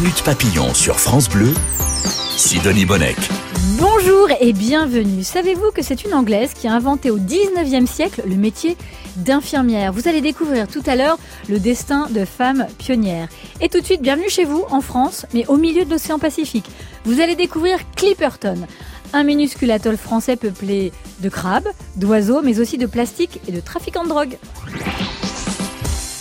Minute 0.00 0.22
Papillon 0.22 0.74
sur 0.74 1.00
France 1.00 1.28
Bleu, 1.28 1.52
Sidonie 2.36 2.84
Bonnec. 2.84 3.16
Bonjour 3.80 4.28
et 4.40 4.52
bienvenue. 4.52 5.24
Savez-vous 5.24 5.72
que 5.72 5.82
c'est 5.82 6.04
une 6.04 6.14
Anglaise 6.14 6.54
qui 6.54 6.68
a 6.68 6.72
inventé 6.72 7.10
au 7.10 7.18
19e 7.18 7.84
siècle 7.86 8.22
le 8.24 8.36
métier 8.36 8.76
d'infirmière? 9.16 9.92
Vous 9.92 10.06
allez 10.06 10.20
découvrir 10.20 10.68
tout 10.68 10.84
à 10.86 10.94
l'heure 10.94 11.18
le 11.48 11.58
destin 11.58 12.06
de 12.10 12.24
femmes 12.24 12.68
pionnières. 12.78 13.26
Et 13.60 13.68
tout 13.68 13.80
de 13.80 13.84
suite, 13.84 14.00
bienvenue 14.00 14.30
chez 14.30 14.44
vous, 14.44 14.64
en 14.70 14.82
France, 14.82 15.26
mais 15.34 15.44
au 15.48 15.56
milieu 15.56 15.84
de 15.84 15.90
l'océan 15.90 16.20
Pacifique. 16.20 16.70
Vous 17.04 17.20
allez 17.20 17.34
découvrir 17.34 17.80
Clipperton, 17.96 18.68
un 19.12 19.24
minuscule 19.24 19.72
atoll 19.72 19.96
français 19.96 20.36
peuplé 20.36 20.92
de 21.18 21.28
crabes, 21.28 21.68
d'oiseaux, 21.96 22.40
mais 22.42 22.60
aussi 22.60 22.78
de 22.78 22.86
plastique 22.86 23.40
et 23.48 23.52
de 23.52 23.58
trafiquants 23.58 24.04
de 24.04 24.10
drogue. 24.10 24.38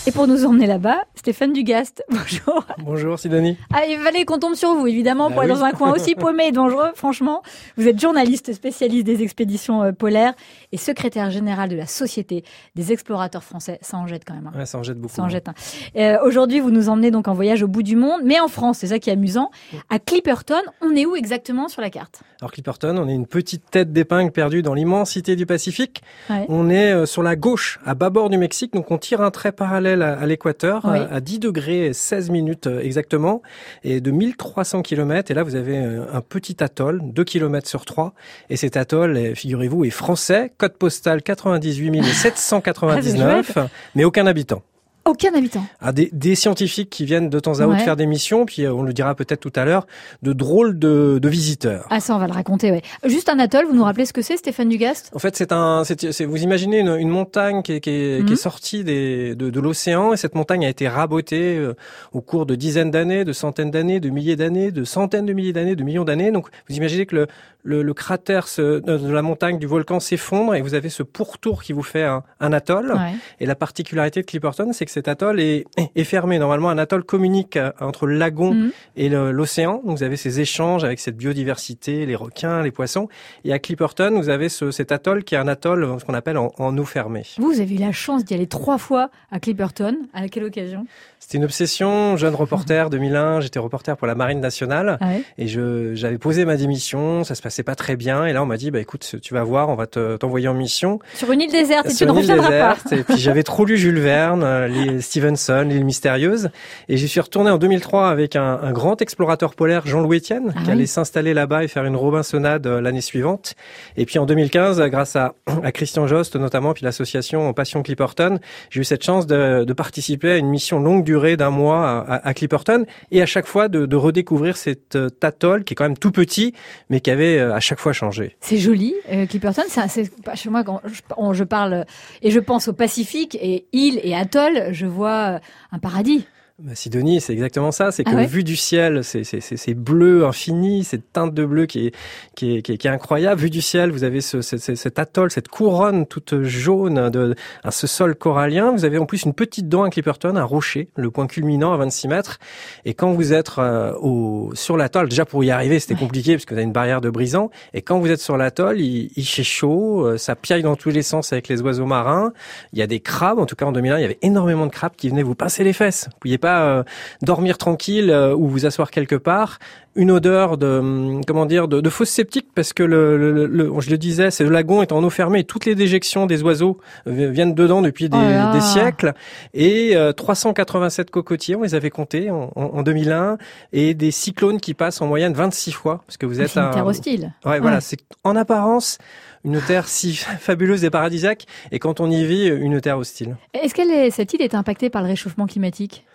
Et 0.07 0.11
pour 0.13 0.25
nous 0.25 0.45
emmener 0.45 0.67
là-bas, 0.67 1.03
Stéphane 1.15 1.51
Dugast. 1.51 2.01
Bonjour. 2.09 2.65
Bonjour 2.79 3.19
Sidonie. 3.19 3.57
Ah, 3.73 3.81
il 3.89 3.97
fallait 3.99 4.23
qu'on 4.23 4.39
tombe 4.39 4.55
sur 4.55 4.73
vous, 4.73 4.87
évidemment, 4.87 5.27
Bah 5.27 5.33
pour 5.35 5.43
être 5.43 5.51
oui. 5.51 5.59
dans 5.59 5.65
un 5.65 5.71
coin 5.71 5.91
aussi 5.91 6.15
paumé 6.15 6.45
et 6.47 6.51
dangereux. 6.53 6.91
Franchement, 6.95 7.41
vous 7.75 7.89
êtes 7.89 7.99
journaliste 7.99 8.53
spécialiste 8.53 9.05
des 9.05 9.21
expéditions 9.21 9.83
euh, 9.83 9.91
polaires 9.91 10.33
et 10.71 10.77
secrétaire 10.77 11.29
général 11.29 11.67
de 11.67 11.75
la 11.75 11.87
Société 11.87 12.45
des 12.75 12.93
explorateurs 12.93 13.43
français. 13.43 13.79
Ça 13.81 13.97
en 13.97 14.07
jette 14.07 14.23
quand 14.25 14.33
même. 14.33 14.47
hein. 14.47 14.57
Ouais, 14.57 14.65
ça 14.65 14.77
en 14.77 14.83
jette 14.83 14.97
beaucoup. 14.97 15.13
Ça 15.13 15.23
en 15.23 15.29
jette. 15.29 15.49
hein. 15.49 15.53
Euh, 15.97 16.17
Aujourd'hui, 16.23 16.61
vous 16.61 16.71
nous 16.71 16.87
emmenez 16.87 17.11
donc 17.11 17.27
en 17.27 17.33
voyage 17.33 17.61
au 17.61 17.67
bout 17.67 17.83
du 17.83 17.97
monde, 17.97 18.21
mais 18.23 18.39
en 18.39 18.47
France, 18.47 18.77
c'est 18.79 18.87
ça 18.87 18.99
qui 18.99 19.09
est 19.09 19.13
amusant. 19.13 19.51
À 19.89 19.99
Clipperton, 19.99 20.61
on 20.81 20.95
est 20.95 21.05
où 21.05 21.17
exactement 21.17 21.67
sur 21.67 21.81
la 21.81 21.89
carte? 21.89 22.21
Alors 22.39 22.51
Clipperton, 22.53 22.97
on 22.97 23.09
est 23.09 23.13
une 23.13 23.27
petite 23.27 23.69
tête 23.71 23.91
d'épingle 23.91 24.31
perdue 24.31 24.61
dans 24.61 24.73
l'immensité 24.73 25.35
du 25.35 25.45
Pacifique. 25.45 26.01
Ouais. 26.29 26.45
On 26.47 26.69
est 26.69 26.93
euh, 26.93 27.05
sur 27.05 27.23
la 27.23 27.35
gauche, 27.35 27.79
à 27.85 27.93
bâbord 27.93 28.29
du 28.29 28.37
Mexique, 28.37 28.71
donc 28.73 28.89
on 28.89 28.97
tire 28.97 29.19
un 29.21 29.31
trait 29.31 29.51
parallèle 29.51 29.96
à, 30.01 30.13
à 30.19 30.25
l'équateur, 30.25 30.81
Oui. 30.85 30.97
à, 30.99 31.15
à 31.15 31.19
10 31.19 31.39
degrés 31.39 31.87
et 31.87 31.93
16 31.93 32.29
minutes 32.29 32.67
euh, 32.67 32.81
exactement, 32.81 33.41
et 33.83 34.01
de 34.01 34.11
1300 34.11 34.81
km. 34.81 35.31
Et 35.31 35.33
là, 35.33 35.43
vous 35.43 35.55
avez 35.55 35.77
euh, 35.77 36.05
un 36.13 36.21
petit 36.21 36.63
atoll, 36.63 37.01
2 37.03 37.23
km 37.23 37.67
sur 37.67 37.85
3. 37.85 38.13
Et 38.49 38.57
cet 38.57 38.77
atoll, 38.77 39.17
est, 39.17 39.35
figurez-vous, 39.35 39.85
est 39.85 39.89
français, 39.89 40.51
code 40.57 40.73
postal 40.77 41.21
98 41.21 42.03
799, 42.03 43.57
mais 43.95 44.03
aucun 44.03 44.27
habitant. 44.27 44.61
Aucun 45.07 45.33
habitant. 45.33 45.63
Ah, 45.79 45.91
des, 45.91 46.09
des 46.11 46.35
scientifiques 46.35 46.89
qui 46.89 47.05
viennent 47.05 47.29
de 47.29 47.39
temps 47.39 47.59
à 47.59 47.65
autre 47.65 47.77
Ouais. 47.77 47.83
faire 47.83 47.95
des 47.95 48.05
missions, 48.05 48.45
puis 48.45 48.63
euh, 48.65 48.73
on 48.73 48.81
le 48.83 48.93
dira 48.93 49.15
peut-être 49.15 49.39
tout 49.39 49.53
à 49.55 49.63
l'heure, 49.65 49.87
de 50.21 50.33
drôles 50.33 50.77
de, 50.77 51.17
de 51.21 51.29
visiteurs. 51.29 51.87
Ah, 51.89 51.99
ça, 51.99 52.15
on 52.15 52.19
va 52.19 52.27
le 52.27 52.33
raconter, 52.33 52.71
ouais. 52.71 52.81
Juste 53.05 53.29
un 53.29 53.39
atoll, 53.39 53.65
vous 53.67 53.73
nous 53.75 53.83
rappelez 53.83 54.05
ce 54.05 54.13
que 54.13 54.21
c'est, 54.21 54.37
Stéphane 54.37 54.69
Dugast? 54.69 55.09
En 55.15 55.19
fait, 55.19 55.35
c'est 55.35 55.51
un, 55.51 55.83
c'est, 55.85 56.11
c'est- 56.11 56.25
vous 56.25 56.43
imaginez 56.43 56.79
une, 56.79 56.95
une 56.97 57.09
montagne 57.09 57.61
qui 57.63 57.73
est, 57.73 57.79
qui 57.79 57.89
est, 57.89 58.17
qui 58.19 58.23
Mhm. 58.25 58.33
est 58.33 58.35
sortie 58.35 58.83
des, 58.83 59.35
de, 59.35 59.49
de 59.49 59.59
l'océan, 59.61 60.13
et 60.13 60.17
cette 60.17 60.35
montagne 60.35 60.65
a 60.65 60.69
été 60.69 60.87
rabotée 60.87 61.55
euh, 61.57 61.73
au 62.11 62.21
cours 62.21 62.45
de 62.45 62.55
dizaines 62.55 62.91
d'années, 62.91 63.23
de 63.23 63.33
centaines 63.33 63.71
d'années, 63.71 63.99
de 63.99 64.09
milliers 64.09 64.35
d'années, 64.35 64.71
de 64.71 64.83
centaines 64.83 65.25
de 65.25 65.33
milliers 65.33 65.53
d'années, 65.53 65.75
de 65.75 65.83
millions 65.83 66.03
d'années. 66.03 66.31
Donc, 66.31 66.47
vous 66.69 66.75
imaginez 66.75 67.05
que 67.05 67.15
le, 67.15 67.27
le, 67.63 67.81
le 67.83 67.93
cratère 67.93 68.47
se- 68.47 68.79
de 68.79 68.97
de 68.97 69.11
la 69.13 69.21
montagne 69.21 69.57
du 69.59 69.67
volcan 69.67 69.99
s'effondre, 69.99 70.55
et 70.55 70.61
vous 70.61 70.73
avez 70.73 70.89
ce 70.89 71.03
pourtour 71.03 71.63
qui 71.63 71.71
vous 71.73 71.83
fait 71.83 72.03
un, 72.03 72.23
un 72.39 72.51
atoll. 72.53 72.91
Ouais. 72.91 73.13
Et 73.39 73.45
la 73.45 73.55
particularité 73.55 74.21
de 74.21 74.25
Clipperton, 74.25 74.71
c'est 74.73 74.85
que 74.85 74.91
cet 74.97 75.07
atoll 75.07 75.39
est, 75.39 75.65
est 75.95 76.03
fermé. 76.03 76.39
Normalement, 76.39 76.69
un 76.69 76.77
atoll 76.79 77.03
communique 77.03 77.55
euh, 77.57 77.71
entre 77.79 78.07
le 78.07 78.15
lagon 78.17 78.53
Mhm. 78.53 78.71
et 78.95 79.09
l'océan. 79.09 79.81
Donc, 79.85 79.97
vous 79.97 80.03
avez 80.03 80.17
ces 80.17 80.39
échanges 80.39 80.83
avec 80.83 80.99
cette 80.99 81.17
biodiversité, 81.17 82.05
les 82.05 82.15
requins, 82.15 82.63
les 82.63 82.71
poissons. 82.71 83.07
Et 83.45 83.53
à 83.53 83.59
Clipperton, 83.59 84.11
vous 84.19 84.29
avez 84.29 84.49
ce, 84.49 84.71
cet 84.71 84.91
atoll 84.91 85.23
qui 85.23 85.35
est 85.35 85.37
un 85.37 85.47
atoll, 85.47 85.83
euh, 85.83 85.99
ce 85.99 86.05
qu'on 86.05 86.13
appelle 86.15 86.37
en, 86.37 86.51
en 86.57 86.75
eau 86.77 86.83
fermée. 86.85 87.23
Vous, 87.37 87.59
avez 87.61 87.75
eu 87.75 87.79
la 87.79 87.91
chance 87.91 88.25
d'y 88.25 88.33
aller 88.33 88.47
trois 88.47 88.77
fois 88.77 89.09
à 89.31 89.39
Clipperton. 89.39 89.95
À 90.13 90.27
quelle 90.29 90.43
occasion? 90.45 90.85
C'était 91.19 91.37
une 91.37 91.45
obsession. 91.45 92.17
Jeune 92.17 92.35
reporter, 92.43 92.89
2001, 92.89 93.41
j'étais 93.41 93.59
reporter 93.59 93.95
pour 93.97 94.07
la 94.07 94.15
Marine 94.15 94.39
nationale. 94.39 94.97
ah 95.01 95.07
ouais 95.07 95.23
Et 95.37 95.47
j'avais 95.47 96.17
posé 96.17 96.45
ma 96.45 96.55
démission, 96.57 97.23
ça 97.23 97.35
se 97.35 97.41
passait 97.41 97.63
pas 97.63 97.75
très 97.75 97.95
bien. 97.95 98.25
Et 98.25 98.33
là, 98.33 98.41
on 98.41 98.45
m'a 98.45 98.57
dit, 98.57 98.71
bah 98.71 98.79
écoute, 98.79 99.15
tu 99.21 99.33
vas 99.33 99.43
voir, 99.43 99.69
on 99.69 99.75
va 99.75 99.85
te, 99.87 100.15
t'envoyer 100.17 100.47
en 100.47 100.53
mission. 100.53 100.99
Sur 101.13 101.31
une 101.31 101.41
île 101.41 101.51
déserte, 101.51 101.85
et 101.87 101.89
tu 101.89 101.95
sur 101.97 102.07
ne 102.07 102.11
une 102.13 102.17
île 102.25 102.31
reviendras 102.31 102.49
pas. 102.49 102.77
déserte. 102.83 102.93
Et 102.93 103.03
puis 103.03 103.17
j'avais 103.21 103.43
trop 103.43 103.65
lu 103.65 103.77
Jules 103.77 103.99
Verne, 103.99 104.43
euh, 104.43 104.67
Stevenson, 105.01 105.65
l'île 105.69 105.85
mystérieuse. 105.85 106.49
Et 106.89 106.97
j'y 106.97 107.07
suis 107.07 107.19
retourné 107.19 107.49
en 107.49 107.57
2003 107.57 108.09
avec 108.09 108.35
un, 108.35 108.59
un 108.61 108.71
grand 108.71 109.01
explorateur 109.01 109.55
polaire, 109.55 109.85
Jean-Louis 109.85 110.17
Etienne, 110.17 110.53
Ah 110.55 110.59
qui 110.59 110.65
oui. 110.67 110.71
allait 110.71 110.85
s'installer 110.85 111.33
là-bas 111.33 111.63
et 111.63 111.67
faire 111.67 111.85
une 111.85 111.95
Robinsonade 111.95 112.65
euh, 112.67 112.81
l'année 112.81 113.01
suivante. 113.01 113.55
Et 113.97 114.05
puis 114.05 114.19
en 114.19 114.25
2015, 114.25 114.79
euh, 114.79 114.87
grâce 114.87 115.15
à, 115.15 115.33
à 115.63 115.71
Christian 115.71 116.07
Jost 116.07 116.35
notamment, 116.35 116.73
puis 116.73 116.83
l'association 116.85 117.53
Passion 117.53 117.83
Clipperton, 117.83 118.39
j'ai 118.69 118.81
eu 118.81 118.83
cette 118.83 119.03
chance 119.03 119.27
de, 119.27 119.63
de 119.63 119.73
participer 119.73 120.31
à 120.31 120.37
une 120.37 120.49
mission 120.49 120.79
longue 120.79 121.03
durée 121.03 121.37
d'un 121.37 121.49
mois 121.49 122.05
à, 122.07 122.33
Clipperton 122.33 122.85
et 123.11 123.21
à 123.21 123.25
chaque 123.25 123.45
fois 123.47 123.67
de, 123.67 123.85
de 123.85 123.95
redécouvrir 123.95 124.57
cet 124.57 124.95
euh, 124.95 125.09
atoll 125.21 125.63
qui 125.63 125.73
est 125.73 125.75
quand 125.75 125.83
même 125.85 125.97
tout 125.97 126.11
petit, 126.11 126.53
mais 126.89 126.99
qui 127.01 127.11
avait 127.11 127.37
euh, 127.39 127.53
à 127.53 127.59
chaque 127.59 127.79
fois 127.79 127.93
changé. 127.93 128.35
C'est 128.41 128.57
joli, 128.57 128.93
euh, 129.11 129.25
Clipperton. 129.25 129.63
C'est, 129.67 130.09
chez 130.35 130.49
moi 130.49 130.63
quand 130.63 130.81
je, 130.85 131.01
on- 131.17 131.33
je 131.33 131.43
parle 131.43 131.85
et 132.21 132.31
je 132.31 132.39
pense 132.39 132.67
au 132.67 132.73
Pacifique 132.73 133.37
et 133.41 133.65
île 133.73 133.99
et 134.03 134.15
atoll, 134.15 134.71
je 134.77 134.85
vois 134.85 135.35
euh, 135.35 135.39
un 135.71 135.79
paradis. 135.79 136.25
Bah, 136.59 136.73
Sidonie, 136.73 137.21
c'est 137.21 137.33
exactement 137.33 137.71
ça. 137.71 137.91
C'est 137.91 138.01
Ah 138.07 138.09
que 138.11 138.15
ouais 138.15 138.25
vu 138.25 138.43
du 138.43 138.55
ciel, 138.55 139.03
c'est 139.03 139.73
bleu 139.75 140.25
infini, 140.25 140.83
cette 140.83 141.13
teinte 141.13 141.35
de 141.35 141.45
bleu 141.45 141.67
qui 141.67 141.85
est 141.85 141.95
qui 142.35 142.55
est 142.55 142.61
qui 142.63 142.71
est, 142.71 142.77
qui 142.77 142.87
est 142.87 142.89
incroyable. 142.89 143.39
Vu 143.39 143.51
du 143.51 143.61
ciel, 143.61 143.91
vous 143.91 144.03
avez 144.03 144.21
ce, 144.21 144.41
ce- 144.41 144.57
ce- 144.57 144.73
cet 144.73 144.97
atoll, 144.97 145.29
cette 145.29 145.49
couronne 145.49 146.07
toute 146.07 146.41
jaune 146.41 147.11
de 147.11 147.35
ce 147.69 147.85
sol 147.85 148.15
corallien. 148.15 148.71
Vous 148.71 148.85
avez 148.85 148.97
en 148.97 149.05
plus 149.05 149.21
une 149.25 149.35
petite 149.35 149.69
dent 149.69 149.83
à 149.83 149.91
Clipperton, 149.91 150.35
un 150.35 150.43
rocher, 150.43 150.87
le 150.95 151.11
point 151.11 151.27
culminant 151.27 151.73
à 151.73 151.77
26 151.77 152.07
mètres. 152.07 152.39
Et 152.85 152.95
quand 152.95 153.11
vous 153.11 153.33
êtes 153.33 153.51
euh, 153.59 153.93
au 154.01 154.49
sur 154.55 154.77
l'atoll, 154.77 155.09
déjà 155.09 155.25
pour 155.25 155.43
y 155.43 155.51
arriver, 155.51 155.79
c'était 155.79 155.93
compliqué 155.93 156.33
parce 156.37 156.45
que 156.45 156.55
vous 156.55 156.57
avez 156.57 156.65
une 156.65 156.73
barrière 156.73 157.01
de 157.01 157.11
brisant. 157.11 157.51
Et 157.75 157.83
quand 157.83 157.99
vous 157.99 158.09
êtes 158.09 158.19
sur 158.19 158.35
l'atoll, 158.35 158.81
il, 158.81 159.11
il 159.15 159.25
fait 159.27 159.43
chaud, 159.43 160.07
euh, 160.07 160.17
ça 160.17 160.35
piaille 160.35 160.63
dans 160.63 160.75
tous 160.75 160.89
les 160.89 161.03
sens 161.03 161.31
avec 161.33 161.49
les 161.49 161.61
oiseaux 161.61 161.85
marins. 161.85 162.33
Il 162.73 162.79
y 162.79 162.81
a 162.81 162.87
des 162.87 162.99
crabes, 162.99 163.37
en 163.37 163.45
tout 163.45 163.55
cas 163.55 163.67
en 163.67 163.71
2001, 163.71 163.99
il 163.99 164.01
y 164.01 164.05
avait 164.05 164.17
énormément 164.23 164.65
de 164.65 164.71
crabes 164.71 164.93
qui 164.97 165.09
venaient 165.09 165.21
vous 165.21 165.35
pincer 165.35 165.63
les 165.63 165.73
fesses. 165.73 166.05
Vous 166.11 166.17
pouviez 166.21 166.39
pas 166.39 166.46
euh, 166.61 166.83
dormir 167.21 167.57
tranquille 167.57 168.09
euh, 168.11 168.33
ou 168.35 168.47
vous 168.47 168.65
asseoir 168.65 168.91
quelque 168.91 169.15
part. 169.15 169.59
Une 169.99 170.11
odeur 170.11 170.57
de 170.59 170.67
hum, 170.67 171.21
comment 171.25 171.47
dire 171.47 171.67
de, 171.67 171.81
de 171.81 171.89
fosse 171.89 172.09
septique 172.09 172.47
parce 172.53 172.71
que 172.71 172.83
le, 172.83 173.17
le- 173.17 173.47
le- 173.47 173.71
je 173.79 173.89
le 173.89 173.97
disais, 173.97 174.29
c'est 174.29 174.43
le 174.43 174.51
lagon 174.51 174.83
est 174.83 174.91
en 174.91 175.03
eau 175.03 175.09
fermée. 175.09 175.39
et 175.39 175.43
Toutes 175.43 175.65
les 175.65 175.73
déjections 175.73 176.27
des 176.27 176.43
oiseaux 176.43 176.77
euh, 177.07 177.29
viennent 177.31 177.55
dedans 177.55 177.81
depuis 177.81 178.07
des, 178.07 178.17
Oh 178.17 178.53
des 178.53 178.61
siècles. 178.61 179.13
Et 179.55 179.95
euh, 179.95 180.11
387 180.13 181.09
cocotiers, 181.09 181.55
on 181.55 181.63
les 181.63 181.73
avait 181.73 181.89
comptés 181.89 182.29
en, 182.29 182.51
en- 182.55 182.61
en 182.77 182.83
2001, 182.83 183.37
et 183.73 183.95
des 183.95 184.11
cyclones 184.11 184.59
qui 184.59 184.75
passent 184.75 185.01
en 185.01 185.07
moyenne 185.07 185.33
26 185.33 185.71
fois 185.71 186.03
parce 186.05 186.17
que 186.17 186.27
vous 186.27 186.41
êtes 186.41 186.49
c'est 186.49 186.59
une 186.59 186.67
un- 186.67 186.69
terre 186.71 186.85
hostile. 186.85 187.33
Ouais, 187.43 187.59
voilà, 187.59 187.81
c'est 187.81 187.97
en 188.23 188.35
apparence 188.35 188.99
une 189.45 189.59
terre 189.61 189.87
si 189.87 190.13
fabuleuse 190.39 190.83
et 190.83 190.91
paradisiaque, 190.91 191.45
et 191.71 191.79
quand 191.79 191.99
on 192.01 192.11
y 192.11 192.23
vit, 192.23 192.47
une 192.47 192.79
terre 192.81 192.99
hostile. 192.99 193.35
Est-ce 193.53 193.73
est, 193.81 194.11
cette 194.11 194.31
île 194.33 194.41
est 194.43 194.53
impactée 194.53 194.89
par 194.91 195.01
le 195.01 195.07
réchauffement 195.07 195.47
climatique? 195.47 196.05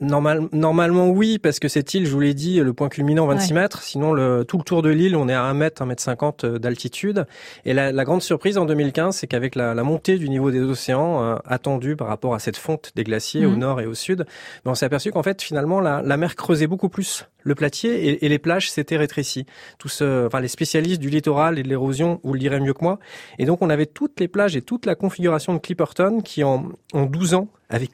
Normal, 0.00 0.42
normalement, 0.52 1.08
oui, 1.08 1.38
parce 1.38 1.58
que 1.58 1.66
cette 1.66 1.92
île, 1.92 2.06
je 2.06 2.12
vous 2.12 2.20
l'ai 2.20 2.32
dit, 2.32 2.60
le 2.60 2.72
point 2.72 2.88
culminant 2.88 3.26
26 3.26 3.52
mètres. 3.52 3.82
Sinon, 3.82 4.12
le, 4.12 4.44
tout 4.46 4.56
le 4.56 4.62
tour 4.62 4.80
de 4.80 4.90
l'île, 4.90 5.16
on 5.16 5.28
est 5.28 5.34
à 5.34 5.42
1 5.42 5.54
mètre, 5.54 5.82
1 5.82 5.86
mètre 5.86 6.02
50 6.02 6.44
euh, 6.44 6.58
d'altitude. 6.60 7.26
Et 7.64 7.74
la, 7.74 7.90
la 7.90 8.04
grande 8.04 8.22
surprise 8.22 8.58
en 8.58 8.64
2015, 8.64 9.16
c'est 9.16 9.26
qu'avec 9.26 9.56
la, 9.56 9.74
la 9.74 9.82
montée 9.82 10.16
du 10.18 10.28
niveau 10.28 10.52
des 10.52 10.60
océans 10.60 11.20
euh, 11.24 11.36
attendue 11.44 11.96
par 11.96 12.06
rapport 12.06 12.34
à 12.34 12.38
cette 12.38 12.56
fonte 12.56 12.92
des 12.94 13.02
glaciers 13.02 13.44
au 13.44 13.50
Mhm. 13.50 13.58
nord 13.58 13.80
et 13.80 13.86
au 13.86 13.94
sud, 13.94 14.24
ben, 14.64 14.70
on 14.70 14.74
s'est 14.76 14.86
aperçu 14.86 15.10
qu'en 15.10 15.24
fait, 15.24 15.42
finalement, 15.42 15.80
la, 15.80 16.00
la 16.00 16.16
mer 16.16 16.36
creusait 16.36 16.68
beaucoup 16.68 16.88
plus 16.88 17.26
le 17.42 17.56
platier 17.56 18.08
et, 18.08 18.24
et 18.24 18.28
les 18.28 18.38
plages 18.38 18.70
s'étaient 18.70 18.98
rétrécies. 18.98 19.46
Tous, 19.78 19.88
ce- 19.88 20.26
enfin, 20.28 20.38
les 20.40 20.46
spécialistes 20.48 21.00
du 21.00 21.10
littoral 21.10 21.58
et 21.58 21.64
de 21.64 21.68
l'érosion 21.68 22.20
vous 22.22 22.34
le 22.34 22.38
diraient 22.38 22.60
mieux 22.60 22.74
que 22.74 22.84
moi. 22.84 23.00
Et 23.40 23.46
donc, 23.46 23.62
on 23.62 23.70
avait 23.70 23.86
toutes 23.86 24.20
les 24.20 24.28
plages 24.28 24.54
et 24.54 24.62
toute 24.62 24.86
la 24.86 24.94
configuration 24.94 25.54
de 25.54 25.58
Clipperton 25.58 26.20
qui, 26.20 26.44
en, 26.44 26.66
en 26.92 27.04
12 27.06 27.34
ans, 27.34 27.48
avait 27.68 27.88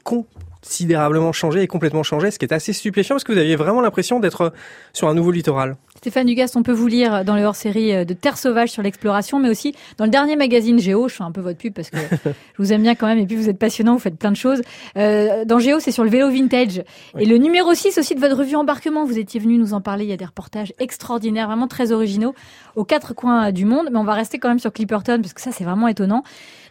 considérablement 0.65 1.31
changé 1.31 1.61
et 1.61 1.67
complètement 1.67 2.03
changé, 2.03 2.31
ce 2.31 2.39
qui 2.39 2.45
est 2.45 2.53
assez 2.53 2.73
stupéfiant 2.73 3.15
parce 3.15 3.23
que 3.23 3.31
vous 3.31 3.37
aviez 3.37 3.55
vraiment 3.55 3.81
l'impression 3.81 4.19
d'être 4.19 4.51
sur 4.93 5.07
un 5.07 5.13
nouveau 5.13 5.31
littoral. 5.31 5.77
Stéphane 5.97 6.25
Dugast, 6.25 6.55
on 6.55 6.63
peut 6.63 6.71
vous 6.71 6.87
lire 6.87 7.23
dans 7.23 7.35
le 7.35 7.43
hors-série 7.43 7.95
euh, 7.95 8.05
de 8.05 8.13
Terre 8.13 8.37
sauvage 8.37 8.69
sur 8.69 8.81
l'exploration, 8.81 9.39
mais 9.39 9.49
aussi 9.49 9.75
dans 9.97 10.05
le 10.05 10.11
dernier 10.11 10.35
magazine 10.35 10.79
Géo. 10.79 11.07
Je 11.07 11.15
fais 11.15 11.23
un 11.23 11.31
peu 11.31 11.41
votre 11.41 11.57
pub 11.57 11.73
parce 11.73 11.89
que 11.89 11.97
je 12.25 12.29
vous 12.57 12.73
aime 12.73 12.81
bien 12.81 12.95
quand 12.95 13.07
même, 13.07 13.19
et 13.19 13.25
puis 13.25 13.35
vous 13.35 13.49
êtes 13.49 13.59
passionnant, 13.59 13.93
vous 13.93 13.99
faites 13.99 14.17
plein 14.17 14.31
de 14.31 14.37
choses. 14.37 14.61
Euh, 14.97 15.45
dans 15.45 15.59
Géo, 15.59 15.79
c'est 15.79 15.91
sur 15.91 16.03
le 16.03 16.09
vélo 16.09 16.29
vintage. 16.29 16.83
Oui. 17.13 17.23
Et 17.23 17.25
le 17.25 17.37
numéro 17.37 17.73
6 17.73 17.97
aussi 17.97 18.15
de 18.15 18.19
votre 18.19 18.35
revue 18.35 18.55
Embarquement, 18.55 19.05
vous 19.05 19.19
étiez 19.19 19.39
venu 19.39 19.57
nous 19.57 19.73
en 19.73 19.81
parler. 19.81 20.05
Il 20.05 20.09
y 20.09 20.13
a 20.13 20.17
des 20.17 20.25
reportages 20.25 20.73
extraordinaires, 20.79 21.47
vraiment 21.47 21.67
très 21.67 21.91
originaux, 21.91 22.33
aux 22.75 22.85
quatre 22.85 23.13
coins 23.13 23.51
du 23.51 23.65
monde. 23.65 23.89
Mais 23.91 23.97
on 23.97 24.03
va 24.03 24.13
rester 24.13 24.39
quand 24.39 24.49
même 24.49 24.59
sur 24.59 24.71
Clipperton 24.71 25.19
parce 25.21 25.33
que 25.33 25.41
ça, 25.41 25.51
c'est 25.51 25.63
vraiment 25.63 25.87
étonnant. 25.87 26.23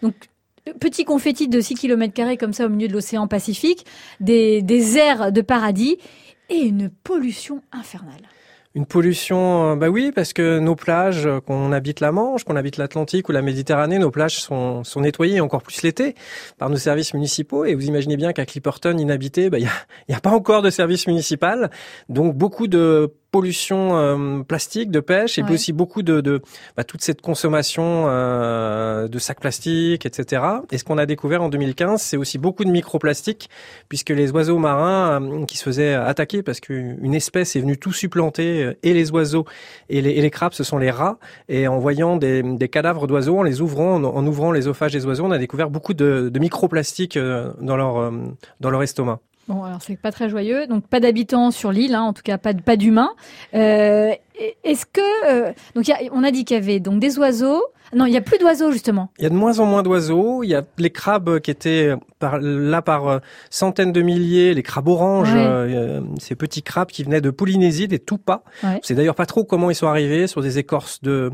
Donc, 0.03 0.15
petit 0.81 1.05
confetti 1.05 1.49
de 1.49 1.61
6 1.61 1.75
km 1.75 2.39
comme 2.39 2.53
ça 2.53 2.67
au 2.67 2.69
milieu 2.69 2.89
de 2.89 2.93
l'océan 2.93 3.29
Pacifique, 3.29 3.85
des, 4.21 4.63
des 4.63 4.97
airs 4.97 5.33
de 5.33 5.41
paradis 5.41 5.99
et 6.49 6.61
une 6.61 6.91
pollution 6.91 7.63
infernale. 7.73 8.23
Une 8.77 8.87
pollution, 8.87 9.71
euh, 9.71 9.77
bah 9.77 9.89
oui, 9.89 10.11
parce 10.13 10.33
que 10.33 10.59
nos 10.59 10.75
plages, 10.75 11.27
euh, 11.27 11.39
qu'on 11.39 11.71
habite 11.71 12.01
la 12.01 12.11
Manche, 12.11 12.43
qu'on 12.43 12.57
habite 12.57 12.77
l'Atlantique 12.77 13.29
ou 13.29 13.33
la 13.33 13.41
Méditerranée, 13.41 14.01
nos 14.01 14.11
plages 14.11 14.41
sont, 14.41 14.83
nettoyées 14.97 15.41
encore 15.41 15.63
plus 15.63 15.83
l'été 15.83 16.17
par 16.59 16.71
nos 16.71 16.77
services 16.77 17.15
municipaux. 17.15 17.65
Et 17.65 17.77
vous 17.77 17.87
imaginez 17.87 18.17
bien 18.17 18.33
qu'à 18.33 18.45
Clipperton, 18.45 18.99
inhabité, 18.99 19.49
bah, 19.49 19.61
il 19.61 19.69
n'y 20.09 20.15
a, 20.15 20.19
a 20.19 20.21
pas 20.21 20.33
encore 20.33 20.63
de 20.63 20.71
service 20.71 21.07
municipal. 21.07 21.71
Donc 22.09 22.35
beaucoup 22.35 22.67
de 22.67 23.15
pollution 23.35 23.97
euh, 23.97 24.45
plastique, 24.45 24.93
de 24.93 25.01
pêche, 25.01 25.41
et 25.41 25.43
puis 25.43 25.55
aussi 25.55 25.73
beaucoup 25.73 26.05
de, 26.05 26.21
de 26.21 26.41
bah, 26.77 26.85
toute 26.85 27.03
cette 27.03 27.21
consommation 27.21 28.05
euh, 28.07 29.09
de 29.09 29.19
sacs 29.19 29.41
plastiques, 29.41 30.07
etc. 30.07 30.41
Et 30.71 30.79
ce 30.79 30.85
qu'on 30.85 30.99
a 30.99 31.05
découvert 31.05 31.43
en 31.43 31.49
2015, 31.49 32.01
c'est 32.01 32.17
aussi 32.17 32.39
beaucoup 32.39 32.65
de 32.65 32.71
microplastiques, 32.71 33.51
puisque 33.89 34.11
les 34.11 34.31
oiseaux 34.31 34.59
marins 34.59 35.21
euh, 35.21 35.47
qui 35.47 35.57
se 35.57 35.65
faisaient 35.65 35.95
attaquer 35.95 36.45
parce 36.45 36.61
qu'une 36.61 37.13
espèce 37.13 37.57
est 37.57 37.61
venue 37.61 37.77
tout 37.77 37.93
supplanter, 37.93 38.77
et 38.85 38.95
les 38.95 39.11
oiseaux 39.11 39.47
et 39.89 40.01
les, 40.01 40.11
et 40.11 40.23
les, 40.23 40.31
crabes, 40.31 40.53
ce 40.53 40.63
sont 40.63 40.79
les 40.79 40.93
rats. 40.93 41.19
Et 41.49 41.67
en 41.67 41.81
voyant 41.81 42.17
des, 42.17 42.45
des 42.45 42.69
cadavres 42.69 43.09
d'oiseaux, 43.09 43.41
en 43.41 43.43
les 43.43 43.61
ouvrant, 43.61 43.97
en, 43.97 44.05
en 44.05 44.27
ouvrant 44.29 44.53
l'œsophage 44.53 44.93
des 44.93 45.07
oiseaux, 45.07 45.25
on 45.25 45.33
a 45.33 45.39
découvert 45.39 45.71
beaucoup 45.71 45.95
de, 45.95 46.31
de 46.33 46.39
microplastiques 46.39 47.19
dans 47.19 47.77
leur 47.77 48.13
dans 48.61 48.71
leur 48.71 48.85
estomac. 48.85 49.19
Bon, 49.49 49.63
alors 49.63 49.83
c'est 49.83 49.97
pas 49.97 50.11
très 50.11 50.29
joyeux, 50.29 50.67
donc 50.67 50.87
pas 50.87 51.01
d'habitants 51.01 51.51
sur 51.51 51.71
l'île, 51.71 51.95
hein, 51.95 52.03
en 52.03 52.13
tout 52.13 52.23
cas 52.23 52.39
pas, 52.39 52.55
pas 52.55 52.77
d'humains. 52.77 53.13
Euh, 53.55 54.13
Est-ce 54.65 54.87
que 54.87 55.01
euh, 55.31 55.53
donc 55.75 55.87
y 55.87 55.93
a, 55.93 55.99
on 56.13 56.25
a 56.25 56.31
dit 56.31 56.45
qu'il 56.45 56.57
y 56.57 56.61
avait 56.61 56.81
donc 56.81 56.99
des 56.99 57.19
oiseaux. 57.19 57.63
Non, 57.95 58.07
il 58.07 58.13
y 58.13 58.17
a 58.17 58.23
plus 58.23 58.39
d'oiseaux 58.39 58.73
justement. 58.73 59.11
Il 59.19 59.25
y 59.25 59.27
a 59.27 59.29
de 59.29 59.35
moins 59.35 59.59
en 59.61 59.67
moins 59.67 59.83
d'oiseaux. 59.83 60.43
Il 60.43 60.49
y 60.49 60.55
a 60.55 60.63
les 60.79 60.91
crabes 60.91 61.39
qui 61.41 61.51
étaient 61.51 61.93
par, 62.19 62.39
là 62.41 62.81
par 62.81 63.07
euh, 63.07 63.19
centaines 63.51 63.93
de 63.93 64.01
milliers, 64.01 64.55
les 64.55 64.63
crabes 64.63 64.89
oranges, 64.89 65.33
ouais. 65.33 65.45
euh, 65.47 66.01
ces 66.19 66.35
petits 66.35 66.63
crabes 66.63 66.89
qui 66.89 67.05
venaient 67.05 67.21
de 67.21 67.31
Polynésie, 67.31 67.87
des 67.87 67.99
tupas. 67.99 68.43
Ouais. 68.63 68.81
C'est 68.83 68.95
d'ailleurs 68.95 69.15
pas 69.15 69.27
trop 69.27 69.45
comment 69.45 69.71
ils 69.71 69.77
sont 69.77 69.89
arrivés 69.89 70.27
sur 70.27 70.41
des 70.41 70.59
écorces 70.59 71.03
de 71.03 71.31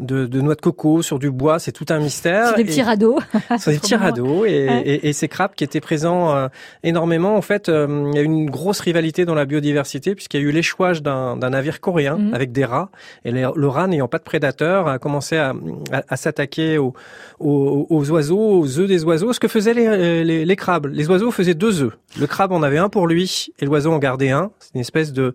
de, 0.00 0.26
de, 0.26 0.40
noix 0.40 0.54
de 0.54 0.60
coco 0.60 1.02
sur 1.02 1.18
du 1.18 1.30
bois, 1.30 1.58
c'est 1.58 1.72
tout 1.72 1.86
un 1.90 1.98
mystère. 1.98 2.48
Sur 2.48 2.56
des 2.56 2.64
petits 2.64 2.82
radeaux. 2.82 3.18
sur 3.58 3.70
des 3.70 3.78
petits 3.78 3.94
radeaux 3.94 4.44
et, 4.44 4.68
ouais. 4.68 4.82
et, 4.84 5.08
et, 5.08 5.12
ces 5.12 5.28
crabes 5.28 5.52
qui 5.54 5.62
étaient 5.62 5.80
présents 5.80 6.34
euh, 6.34 6.48
énormément. 6.82 7.36
En 7.36 7.42
fait, 7.42 7.68
euh, 7.68 8.10
il 8.12 8.16
y 8.16 8.18
a 8.18 8.22
eu 8.22 8.24
une 8.24 8.50
grosse 8.50 8.80
rivalité 8.80 9.24
dans 9.24 9.34
la 9.34 9.44
biodiversité 9.44 10.14
puisqu'il 10.14 10.40
y 10.40 10.44
a 10.44 10.46
eu 10.46 10.50
l'échouage 10.50 11.02
d'un 11.02 11.36
navire 11.36 11.80
coréen 11.80 12.16
mmh. 12.16 12.34
avec 12.34 12.52
des 12.52 12.64
rats 12.64 12.90
et 13.24 13.30
les, 13.30 13.48
le 13.54 13.68
rat 13.68 13.86
n'ayant 13.86 14.08
pas 14.08 14.18
de 14.18 14.24
prédateurs 14.24 14.88
a 14.88 14.98
commencé 14.98 15.36
à, 15.36 15.54
à, 15.92 16.02
à 16.08 16.16
s'attaquer 16.16 16.78
aux, 16.78 16.94
aux, 17.38 17.86
aux, 17.88 18.10
oiseaux, 18.10 18.60
aux 18.60 18.78
œufs 18.78 18.88
des 18.88 19.04
oiseaux. 19.04 19.32
Ce 19.32 19.40
que 19.40 19.48
faisaient 19.48 19.74
les, 19.74 20.24
les, 20.24 20.44
les, 20.44 20.56
crabes, 20.56 20.86
les 20.86 21.08
oiseaux 21.08 21.30
faisaient 21.30 21.54
deux 21.54 21.82
œufs. 21.82 21.92
Le 22.18 22.26
crabe 22.26 22.52
en 22.52 22.62
avait 22.62 22.78
un 22.78 22.88
pour 22.88 23.06
lui 23.06 23.48
et 23.60 23.64
l'oiseau 23.64 23.92
en 23.92 23.98
gardait 23.98 24.30
un. 24.30 24.50
C'est 24.58 24.74
une 24.74 24.80
espèce 24.80 25.12
de, 25.12 25.34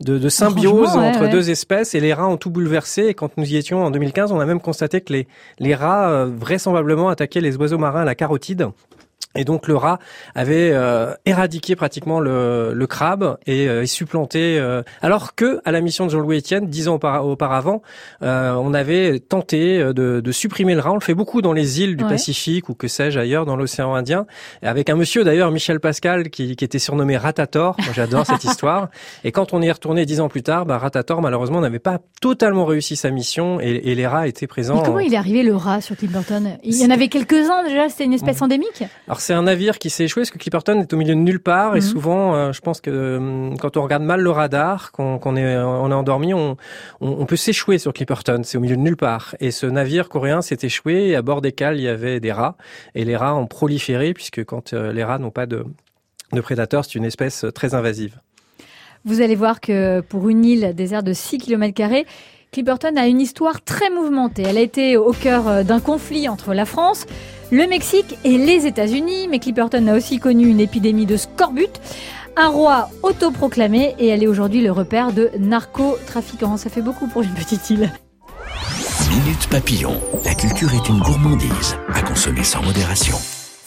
de, 0.00 0.18
de 0.18 0.28
symbiose 0.28 0.96
entre 0.96 1.22
ouais, 1.22 1.28
deux 1.28 1.50
espèces 1.50 1.94
et 1.94 2.00
les 2.00 2.12
rats 2.12 2.28
ont 2.28 2.36
tout 2.36 2.50
bouleversé. 2.50 3.06
Et 3.06 3.14
quand 3.14 3.36
nous 3.36 3.52
y 3.52 3.56
étions 3.56 3.84
en 3.84 3.90
2015, 4.00 4.32
on 4.32 4.40
a 4.40 4.46
même 4.46 4.60
constaté 4.60 5.00
que 5.00 5.12
les, 5.12 5.28
les 5.58 5.74
rats 5.74 6.10
euh, 6.10 6.30
vraisemblablement 6.34 7.10
attaquaient 7.10 7.40
les 7.40 7.56
oiseaux 7.56 7.78
marins 7.78 8.00
à 8.00 8.04
la 8.04 8.14
carotide. 8.14 8.68
Et 9.36 9.44
donc 9.44 9.68
le 9.68 9.76
rat 9.76 10.00
avait 10.34 10.72
euh, 10.72 11.14
éradiqué 11.24 11.76
pratiquement 11.76 12.18
le, 12.18 12.72
le 12.74 12.86
crabe 12.88 13.38
et, 13.46 13.68
euh, 13.68 13.86
supplanté. 13.86 14.58
Euh, 14.58 14.82
alors 15.02 15.36
que 15.36 15.60
à 15.64 15.70
la 15.70 15.80
mission 15.80 16.04
de 16.06 16.10
Jean-Louis 16.10 16.38
Etienne, 16.38 16.66
dix 16.66 16.88
ans 16.88 16.98
auparavant, 17.22 17.80
euh, 18.22 18.54
on 18.54 18.74
avait 18.74 19.20
tenté 19.20 19.78
de, 19.78 20.20
de, 20.20 20.32
supprimer 20.32 20.74
le 20.74 20.80
rat. 20.80 20.90
On 20.90 20.94
le 20.94 21.00
fait 21.00 21.14
beaucoup 21.14 21.42
dans 21.42 21.52
les 21.52 21.80
îles 21.80 21.96
du 21.96 22.02
ouais. 22.02 22.10
Pacifique 22.10 22.68
ou 22.68 22.74
que 22.74 22.88
sais-je 22.88 23.20
ailleurs 23.20 23.46
dans 23.46 23.54
l'océan 23.54 23.94
Indien, 23.94 24.26
avec 24.62 24.90
un 24.90 24.96
monsieur 24.96 25.22
d'ailleurs 25.22 25.52
Michel 25.52 25.78
Pascal 25.78 26.30
qui, 26.30 26.56
qui 26.56 26.64
était 26.64 26.80
surnommé 26.80 27.16
Ratator. 27.16 27.76
Moi 27.78 27.92
j'adore 27.94 28.26
cette 28.26 28.42
histoire. 28.50 28.88
Et 29.22 29.30
quand 29.30 29.52
on 29.52 29.62
y 29.62 29.68
est 29.68 29.72
retourné 29.72 30.06
dix 30.06 30.20
ans 30.20 30.28
plus 30.28 30.42
tard, 30.42 30.66
bah, 30.66 30.78
Ratator 30.78 31.22
malheureusement 31.22 31.60
n'avait 31.60 31.78
pas 31.78 32.00
totalement 32.20 32.64
réussi 32.64 32.96
sa 32.96 33.10
mission 33.10 33.60
et, 33.60 33.80
et 33.84 33.94
les 33.94 34.08
rats 34.08 34.26
étaient 34.26 34.48
présents. 34.48 34.78
Mais 34.78 34.82
comment 34.82 34.98
il 34.98 35.14
est 35.14 35.16
arrivé 35.16 35.44
le 35.44 35.54
rat 35.54 35.80
sur 35.80 35.96
Clipperton 35.96 36.58
Il 36.64 36.76
y 36.76 36.84
en 36.84 36.90
avait 36.90 37.08
quelques-uns 37.08 37.62
déjà. 37.62 37.88
C'était 37.88 38.04
une 38.04 38.12
espèce 38.12 38.42
endémique? 38.42 38.82
Alors 39.06 39.19
c'est 39.20 39.34
un 39.34 39.42
navire 39.42 39.78
qui 39.78 39.90
s'est 39.90 40.04
échoué 40.04 40.22
parce 40.22 40.30
que 40.30 40.38
Clipperton 40.38 40.80
est 40.80 40.92
au 40.92 40.96
milieu 40.96 41.14
de 41.14 41.20
nulle 41.20 41.40
part 41.40 41.76
et 41.76 41.80
souvent, 41.80 42.34
euh, 42.34 42.52
je 42.52 42.60
pense 42.60 42.80
que 42.80 42.90
euh, 42.90 43.54
quand 43.60 43.76
on 43.76 43.82
regarde 43.82 44.02
mal 44.02 44.20
le 44.20 44.30
radar, 44.30 44.92
qu'on 44.92 45.18
qu 45.18 45.28
est, 45.38 45.56
on 45.56 45.90
est 45.90 45.94
endormi, 45.94 46.34
on, 46.34 46.56
on, 47.00 47.08
on 47.08 47.26
peut 47.26 47.36
s'échouer 47.36 47.78
sur 47.78 47.92
Clipperton. 47.92 48.42
C'est 48.44 48.58
au 48.58 48.60
milieu 48.60 48.76
de 48.76 48.80
nulle 48.80 48.96
part. 48.96 49.34
Et 49.40 49.50
ce 49.50 49.66
navire 49.66 50.08
coréen 50.08 50.42
s'est 50.42 50.58
échoué 50.62 51.08
et 51.08 51.16
à 51.16 51.22
bord 51.22 51.40
des 51.40 51.52
cales, 51.52 51.76
il 51.78 51.82
y 51.82 51.88
avait 51.88 52.20
des 52.20 52.32
rats 52.32 52.56
et 52.94 53.04
les 53.04 53.16
rats 53.16 53.34
ont 53.34 53.46
proliféré 53.46 54.14
puisque 54.14 54.44
quand 54.44 54.72
euh, 54.72 54.92
les 54.92 55.04
rats 55.04 55.18
n'ont 55.18 55.30
pas 55.30 55.46
de, 55.46 55.64
de 56.32 56.40
prédateurs, 56.40 56.84
c'est 56.84 56.96
une 56.96 57.04
espèce 57.04 57.46
très 57.54 57.74
invasive. 57.74 58.18
Vous 59.04 59.20
allez 59.22 59.36
voir 59.36 59.60
que 59.60 60.00
pour 60.00 60.28
une 60.28 60.44
île 60.44 60.74
déserte 60.74 61.04
de 61.04 61.12
6 61.12 61.38
km 61.38 61.74
Clipperton 62.52 62.96
a 62.96 63.06
une 63.06 63.20
histoire 63.20 63.62
très 63.62 63.90
mouvementée. 63.90 64.42
Elle 64.42 64.58
a 64.58 64.60
été 64.60 64.96
au 64.96 65.12
cœur 65.12 65.64
d'un 65.64 65.78
conflit 65.78 66.28
entre 66.28 66.52
la 66.52 66.64
France, 66.64 67.06
le 67.50 67.66
Mexique 67.66 68.18
et 68.24 68.38
les 68.38 68.66
États-Unis. 68.66 69.28
Mais 69.28 69.38
Clipperton 69.38 69.86
a 69.86 69.96
aussi 69.96 70.18
connu 70.18 70.46
une 70.46 70.60
épidémie 70.60 71.06
de 71.06 71.16
scorbut. 71.16 71.80
Un 72.36 72.48
roi 72.48 72.88
autoproclamé 73.02 73.94
et 73.98 74.08
elle 74.08 74.22
est 74.22 74.28
aujourd'hui 74.28 74.62
le 74.62 74.72
repère 74.72 75.12
de 75.12 75.30
narcotrafiquants. 75.38 76.56
Ça 76.56 76.70
fait 76.70 76.82
beaucoup 76.82 77.06
pour 77.08 77.22
une 77.22 77.34
petite 77.34 77.70
île. 77.70 77.90
Minute 79.10 79.48
Papillon. 79.48 80.00
La 80.24 80.34
culture 80.34 80.72
est 80.72 80.88
une 80.88 81.00
gourmandise 81.00 81.76
à 81.92 82.02
consommer 82.02 82.44
sans 82.44 82.62
modération. 82.62 83.16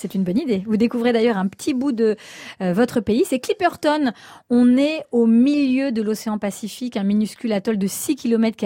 C'est 0.03 0.15
une 0.15 0.25
bonne 0.25 0.37
idée. 0.37 0.63
Vous 0.65 0.75
découvrez 0.75 1.13
d'ailleurs 1.13 1.37
un 1.37 1.47
petit 1.47 1.73
bout 1.73 1.93
de 1.93 2.17
euh, 2.59 2.73
votre 2.73 2.99
pays. 2.99 3.23
C'est 3.25 3.39
Clipperton. 3.39 4.11
On 4.49 4.75
est 4.75 5.05
au 5.13 5.27
milieu 5.27 5.93
de 5.93 6.01
l'océan 6.01 6.37
Pacifique, 6.37 6.97
un 6.97 7.03
minuscule 7.03 7.53
atoll 7.53 7.77
de 7.77 7.87
6 7.87 8.17
km 8.17 8.65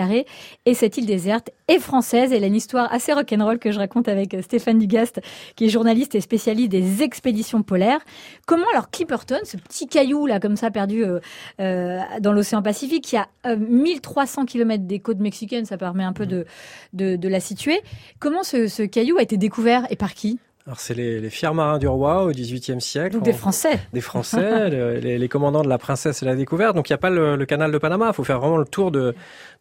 et 0.65 0.73
cette 0.73 0.97
île 0.97 1.05
déserte 1.05 1.51
est 1.67 1.77
française. 1.77 2.33
Elle 2.33 2.43
a 2.43 2.47
une 2.47 2.55
histoire 2.55 2.91
assez 2.91 3.13
rock'n'roll 3.13 3.59
que 3.59 3.71
je 3.71 3.77
raconte 3.77 4.07
avec 4.07 4.33
euh, 4.33 4.41
Stéphane 4.41 4.79
Dugast, 4.79 5.21
qui 5.55 5.65
est 5.65 5.69
journaliste 5.69 6.15
et 6.15 6.21
spécialiste 6.21 6.69
des 6.69 7.03
expéditions 7.03 7.61
polaires. 7.61 7.99
Comment 8.47 8.65
alors 8.73 8.89
Clipperton, 8.89 9.41
ce 9.43 9.57
petit 9.57 9.85
caillou 9.85 10.25
là 10.25 10.39
comme 10.39 10.55
ça 10.55 10.71
perdu 10.71 11.05
euh, 11.05 11.19
euh, 11.59 11.99
dans 12.19 12.33
l'océan 12.33 12.63
Pacifique, 12.63 13.03
qui 13.03 13.17
a 13.17 13.27
1300 13.45 14.45
km 14.45 14.85
des 14.85 14.99
côtes 14.99 15.19
mexicaines, 15.19 15.65
ça 15.65 15.77
permet 15.77 16.03
un 16.03 16.13
peu 16.13 16.25
de, 16.25 16.45
de, 16.93 17.15
de 17.15 17.27
la 17.29 17.39
situer. 17.39 17.79
Comment 18.17 18.41
ce, 18.41 18.67
ce 18.67 18.81
caillou 18.81 19.17
a 19.17 19.21
été 19.21 19.37
découvert 19.37 19.85
et 19.91 19.95
par 19.95 20.15
qui? 20.15 20.39
Alors 20.67 20.81
c'est 20.81 20.93
les, 20.93 21.21
les, 21.21 21.29
fiers 21.29 21.53
marins 21.53 21.77
du 21.77 21.87
roi 21.87 22.25
au 22.25 22.31
XVIIIe 22.31 22.81
siècle. 22.81 23.13
Donc 23.13 23.23
des 23.23 23.31
Français. 23.31 23.79
Des 23.93 24.01
Français, 24.01 24.69
les, 24.69 25.17
les, 25.17 25.29
commandants 25.29 25.61
de 25.61 25.69
la 25.69 25.77
princesse 25.77 26.21
et 26.21 26.25
la 26.25 26.35
découverte. 26.35 26.75
Donc 26.75 26.89
il 26.89 26.91
n'y 26.91 26.95
a 26.95 26.97
pas 26.97 27.09
le, 27.09 27.37
le, 27.37 27.45
canal 27.45 27.71
de 27.71 27.77
Panama. 27.77 28.07
Il 28.09 28.13
faut 28.13 28.25
faire 28.25 28.41
vraiment 28.41 28.57
le 28.57 28.65
tour 28.65 28.91
de, 28.91 29.15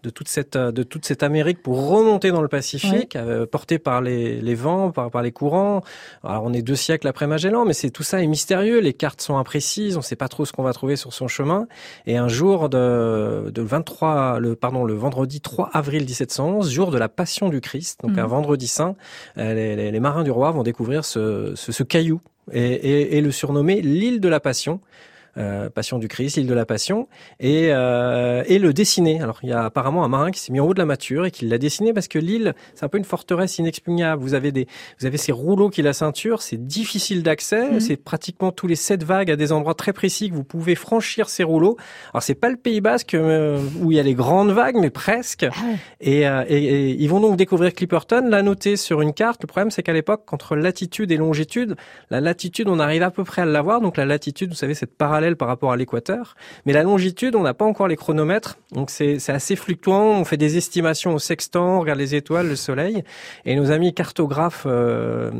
de 0.06 0.10
toute 0.10 0.28
cette 0.28 0.56
de 0.56 0.82
toute 0.84 1.04
cette 1.04 1.24
Amérique 1.24 1.60
pour 1.62 1.88
remonter 1.88 2.30
dans 2.30 2.40
le 2.40 2.46
Pacifique, 2.46 3.16
ouais. 3.16 3.20
euh, 3.20 3.44
porté 3.44 3.80
par 3.80 4.00
les, 4.00 4.40
les 4.40 4.54
vents, 4.54 4.92
par, 4.92 5.10
par 5.10 5.20
les 5.22 5.32
courants. 5.32 5.82
Alors 6.22 6.44
on 6.44 6.52
est 6.52 6.62
deux 6.62 6.76
siècles 6.76 7.08
après 7.08 7.26
Magellan, 7.26 7.64
mais 7.64 7.72
c'est 7.72 7.90
tout 7.90 8.04
ça 8.04 8.22
est 8.22 8.26
mystérieux. 8.28 8.78
Les 8.78 8.92
cartes 8.92 9.20
sont 9.20 9.36
imprécises. 9.36 9.96
On 9.96 10.00
ne 10.00 10.04
sait 10.04 10.14
pas 10.14 10.28
trop 10.28 10.44
ce 10.44 10.52
qu'on 10.52 10.62
va 10.62 10.72
trouver 10.72 10.94
sur 10.94 11.12
son 11.12 11.26
chemin. 11.26 11.66
Et 12.06 12.16
un 12.16 12.28
jour 12.28 12.68
de, 12.68 13.50
de 13.52 13.62
23, 13.62 14.38
le 14.38 14.54
pardon, 14.54 14.84
le 14.84 14.94
vendredi 14.94 15.40
3 15.40 15.70
avril 15.72 16.04
1711, 16.04 16.70
jour 16.70 16.92
de 16.92 16.98
la 16.98 17.08
Passion 17.08 17.48
du 17.48 17.60
Christ, 17.60 18.00
donc 18.02 18.16
mmh. 18.16 18.20
un 18.20 18.26
vendredi 18.26 18.68
saint, 18.68 18.94
euh, 19.38 19.54
les, 19.54 19.74
les, 19.74 19.90
les 19.90 20.00
marins 20.00 20.22
du 20.22 20.30
roi 20.30 20.52
vont 20.52 20.62
découvrir 20.62 21.04
ce, 21.04 21.52
ce, 21.56 21.72
ce 21.72 21.82
caillou 21.82 22.20
et, 22.52 22.60
et, 22.60 23.16
et, 23.16 23.20
le 23.20 23.32
surnommer 23.32 23.82
l'île 23.82 24.20
de 24.20 24.28
la 24.28 24.38
Passion. 24.38 24.80
Euh, 25.38 25.68
Passion 25.68 25.98
du 25.98 26.08
Christ, 26.08 26.36
l'île 26.36 26.46
de 26.46 26.54
la 26.54 26.64
Passion, 26.64 27.08
et, 27.40 27.68
euh, 27.70 28.42
et 28.46 28.58
le 28.58 28.72
dessiner. 28.72 29.20
Alors 29.20 29.38
il 29.42 29.50
y 29.50 29.52
a 29.52 29.64
apparemment 29.64 30.02
un 30.02 30.08
marin 30.08 30.30
qui 30.30 30.40
s'est 30.40 30.50
mis 30.50 30.60
en 30.60 30.66
haut 30.66 30.72
de 30.72 30.78
la 30.78 30.86
mâture 30.86 31.26
et 31.26 31.30
qui 31.30 31.46
l'a 31.46 31.58
dessiné 31.58 31.92
parce 31.92 32.08
que 32.08 32.18
l'île, 32.18 32.54
c'est 32.74 32.84
un 32.84 32.88
peu 32.88 32.96
une 32.96 33.04
forteresse 33.04 33.58
inexpugnable. 33.58 34.22
Vous 34.22 34.32
avez 34.32 34.50
des, 34.50 34.66
vous 34.98 35.04
avez 35.04 35.18
ces 35.18 35.32
rouleaux 35.32 35.68
qui 35.68 35.82
la 35.82 35.92
ceinture, 35.92 36.40
c'est 36.40 36.66
difficile 36.66 37.22
d'accès, 37.22 37.70
mmh. 37.70 37.80
c'est 37.80 37.96
pratiquement 37.96 38.50
tous 38.50 38.66
les 38.66 38.76
sept 38.76 39.04
vagues 39.04 39.30
à 39.30 39.36
des 39.36 39.52
endroits 39.52 39.74
très 39.74 39.92
précis 39.92 40.30
que 40.30 40.34
vous 40.34 40.44
pouvez 40.44 40.74
franchir 40.74 41.28
ces 41.28 41.44
rouleaux. 41.44 41.76
Alors 42.14 42.22
c'est 42.22 42.34
pas 42.34 42.48
le 42.48 42.56
Pays 42.56 42.80
Basque 42.80 43.12
euh, 43.14 43.60
où 43.80 43.92
il 43.92 43.96
y 43.96 44.00
a 44.00 44.02
les 44.02 44.14
grandes 44.14 44.52
vagues, 44.52 44.76
mais 44.80 44.90
presque. 44.90 45.46
Ah 45.50 45.54
ouais. 45.66 45.76
et, 46.00 46.26
euh, 46.26 46.44
et, 46.48 46.64
et, 46.64 46.90
ils 46.98 47.08
vont 47.10 47.20
donc 47.20 47.36
découvrir 47.36 47.74
Clipperton, 47.74 48.26
la 48.28 48.42
noter 48.42 48.76
sur 48.76 49.02
une 49.02 49.12
carte. 49.12 49.42
Le 49.42 49.48
problème 49.48 49.70
c'est 49.70 49.82
qu'à 49.82 49.92
l'époque, 49.92 50.32
entre 50.32 50.56
latitude 50.56 51.12
et 51.12 51.18
longitude, 51.18 51.76
la 52.08 52.22
latitude 52.22 52.68
on 52.68 52.78
arrive 52.78 53.02
à 53.02 53.10
peu 53.10 53.24
près 53.24 53.42
à 53.42 53.44
l'avoir, 53.44 53.82
donc 53.82 53.98
la 53.98 54.06
latitude, 54.06 54.48
vous 54.48 54.56
savez, 54.56 54.72
cette 54.72 54.96
parallèle 55.26 55.36
par 55.36 55.48
rapport 55.48 55.72
à 55.72 55.76
l'équateur. 55.76 56.34
Mais 56.64 56.72
la 56.72 56.82
longitude, 56.82 57.34
on 57.34 57.42
n'a 57.42 57.54
pas 57.54 57.64
encore 57.64 57.88
les 57.88 57.96
chronomètres, 57.96 58.58
donc 58.72 58.90
c'est 58.90 59.18
assez 59.28 59.56
fluctuant. 59.56 60.20
On 60.20 60.24
fait 60.24 60.36
des 60.36 60.56
estimations 60.56 61.14
au 61.14 61.18
sextant, 61.18 61.78
on 61.78 61.80
regarde 61.80 61.98
les 61.98 62.14
étoiles, 62.14 62.48
le 62.48 62.56
soleil. 62.56 63.02
Et 63.44 63.56
nos 63.56 63.70
amis 63.70 63.92
cartographes 63.94 64.64
euh, 64.66 65.30